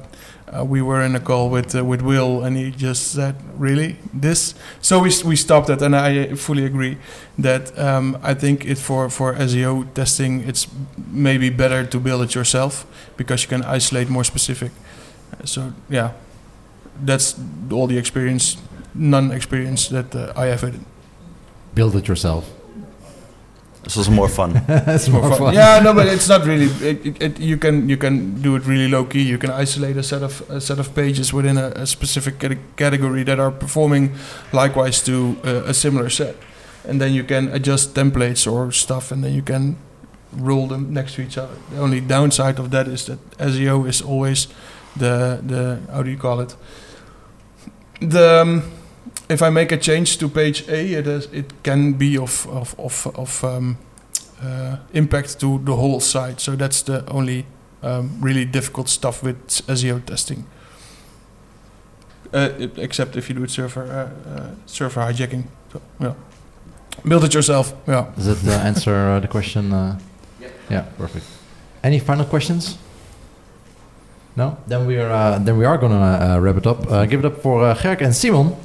uh, 0.53 0.65
we 0.65 0.83
were 0.83 1.01
in 1.03 1.15
a 1.15 1.21
call 1.21 1.49
with 1.49 1.75
uh, 1.75 1.85
with 1.85 2.03
Will, 2.03 2.45
and 2.45 2.57
he 2.57 2.71
just 2.71 3.13
said, 3.13 3.35
"Really, 3.59 3.97
this?" 4.13 4.55
So 4.81 4.99
we 4.99 5.11
we 5.25 5.37
stopped 5.37 5.71
it, 5.71 5.83
and 5.83 5.97
I 5.97 6.35
fully 6.35 6.65
agree 6.65 6.99
that 7.39 7.79
um, 7.79 8.19
I 8.23 8.35
think 8.35 8.65
it 8.65 8.79
for 8.79 9.09
for 9.11 9.35
SEO 9.35 9.85
testing, 9.95 10.49
it's 10.49 10.69
maybe 11.11 11.51
better 11.51 11.87
to 11.87 12.01
build 12.01 12.23
it 12.23 12.35
yourself 12.35 12.85
because 13.17 13.43
you 13.43 13.49
can 13.49 13.63
isolate 13.77 14.09
more 14.09 14.25
specific. 14.25 14.71
Uh, 15.33 15.47
so 15.47 15.73
yeah, 15.89 16.11
that's 17.07 17.35
all 17.71 17.87
the 17.87 17.99
experience, 17.99 18.59
non-experience 18.95 19.89
that 19.89 20.15
uh, 20.15 20.33
I 20.37 20.47
have 20.47 20.61
had. 20.61 20.75
Build 21.75 21.97
it 21.97 22.09
yourself. 22.09 22.45
This 23.85 23.97
was 23.97 24.09
more 24.09 24.29
fun. 24.29 24.63
it's 24.69 25.09
more, 25.09 25.23
more 25.23 25.31
fun. 25.31 25.39
fun. 25.39 25.55
Yeah, 25.55 25.81
no, 25.83 25.93
but 25.93 26.07
it's 26.07 26.29
not 26.29 26.45
really. 26.47 26.67
It, 26.87 27.07
it, 27.07 27.23
it, 27.23 27.41
you 27.41 27.57
can 27.57 27.89
you 27.89 27.97
can 27.97 28.41
do 28.41 28.55
it 28.57 28.65
really 28.65 28.89
low 28.89 29.05
key. 29.05 29.23
You 29.23 29.39
can 29.39 29.51
isolate 29.51 29.97
a 29.97 30.03
set 30.03 30.23
of 30.23 30.49
a 30.51 30.61
set 30.61 30.79
of 30.79 30.95
pages 30.95 31.33
within 31.33 31.59
a, 31.59 31.69
a 31.75 31.87
specific 31.87 32.39
category 32.77 33.25
that 33.25 33.41
are 33.41 33.51
performing 33.51 34.15
likewise 34.53 35.03
to 35.03 35.37
uh, 35.45 35.71
a 35.71 35.75
similar 35.75 36.11
set, 36.11 36.37
and 36.85 37.01
then 37.01 37.13
you 37.13 37.25
can 37.25 37.49
adjust 37.49 37.95
templates 37.95 38.47
or 38.51 38.71
stuff, 38.71 39.11
and 39.11 39.25
then 39.25 39.33
you 39.35 39.43
can 39.43 39.77
roll 40.33 40.69
them 40.69 40.93
next 40.95 41.15
to 41.15 41.23
each 41.23 41.37
other. 41.37 41.55
The 41.71 41.81
only 41.81 42.01
downside 42.01 42.59
of 42.59 42.71
that 42.71 42.87
is 42.87 43.07
that 43.07 43.19
SEO 43.39 43.89
is 43.89 44.01
always 44.01 44.47
the 44.97 45.41
the 45.43 45.81
how 45.91 46.03
do 46.03 46.11
you 46.11 46.19
call 46.19 46.41
it 46.41 46.55
the 48.01 48.43
um, 48.43 48.63
if 49.29 49.43
I 49.43 49.51
make 49.51 49.73
a 49.73 49.77
change 49.77 50.19
to 50.19 50.29
page 50.29 50.69
A, 50.69 50.95
it, 50.95 51.07
is, 51.07 51.27
it 51.33 51.63
can 51.63 51.95
be 51.95 52.19
of, 52.19 52.47
of, 52.49 52.75
of, 52.79 53.07
of 53.15 53.45
um, 53.45 53.79
uh, 54.43 54.77
impact 54.93 55.41
to 55.41 55.59
the 55.65 55.77
whole 55.77 56.01
site. 56.01 56.41
So 56.41 56.57
that's 56.57 56.83
the 56.83 57.09
only 57.11 57.47
um, 57.83 58.19
really 58.21 58.45
difficult 58.45 58.89
stuff 58.89 59.23
with 59.23 59.49
SEO 59.49 60.05
testing. 60.05 60.45
Uh, 62.33 62.49
except 62.77 63.17
if 63.17 63.29
you 63.29 63.35
do 63.35 63.45
it 63.45 63.51
server 63.51 63.83
uh, 63.83 64.31
uh, 64.31 64.51
server 64.65 65.03
hijacking. 65.03 65.45
So 65.71 65.83
yeah, 66.01 66.15
build 67.07 67.25
it 67.25 67.35
yourself. 67.35 67.75
Yeah. 67.87 68.07
Does 68.17 68.27
it 68.27 68.49
uh, 68.49 68.53
answer 68.53 68.95
uh, 68.95 69.21
the 69.21 69.29
question? 69.29 69.71
Yeah. 69.71 70.49
yeah, 70.71 70.81
perfect. 70.97 71.27
Any 71.85 71.99
final 71.99 72.25
questions? 72.25 72.79
No. 74.35 74.57
Then 74.67 74.87
we 74.87 74.97
are 74.97 75.39
then 75.39 75.59
we 75.59 75.67
are 75.67 75.77
gonna 75.77 76.41
wrap 76.41 76.57
it 76.57 76.67
up. 76.67 77.11
give 77.11 77.21
it 77.21 77.27
up 77.27 77.43
for 77.43 77.65
uh, 77.65 77.75
Gerk 77.75 78.01
and 78.01 78.15
Simon. 78.15 78.57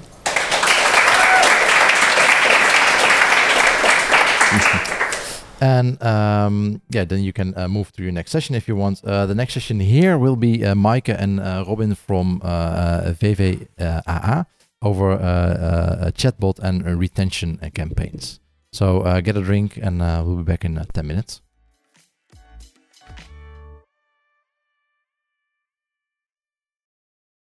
and 5.62 6.02
um, 6.04 6.82
yeah, 6.90 7.06
then 7.06 7.24
you 7.24 7.34
can 7.34 7.58
uh, 7.58 7.68
move 7.68 7.92
to 7.94 8.04
your 8.04 8.12
next 8.12 8.32
session 8.32 8.56
if 8.56 8.68
you 8.68 8.76
want. 8.76 9.04
Uh, 9.04 9.26
the 9.26 9.36
next 9.36 9.54
session 9.54 9.80
here 9.80 10.18
will 10.18 10.36
be 10.36 10.66
uh, 10.66 10.76
Maaike 10.76 11.16
and 11.18 11.40
uh, 11.40 11.66
Robin 11.68 11.96
from 11.96 12.40
VVAA 12.42 13.68
uh, 13.80 14.44
over 14.82 15.12
uh, 15.12 16.08
a 16.08 16.12
chatbot 16.12 16.60
and 16.60 16.86
retention 16.86 17.58
campaigns. 17.74 18.40
So 18.72 19.22
get 19.22 19.36
a 19.38 19.42
drink, 19.42 19.78
and 19.78 20.00
we'll 20.00 20.38
be 20.38 20.44
back 20.44 20.64
in 20.66 20.76
10 20.76 21.08
minutes. 21.08 21.42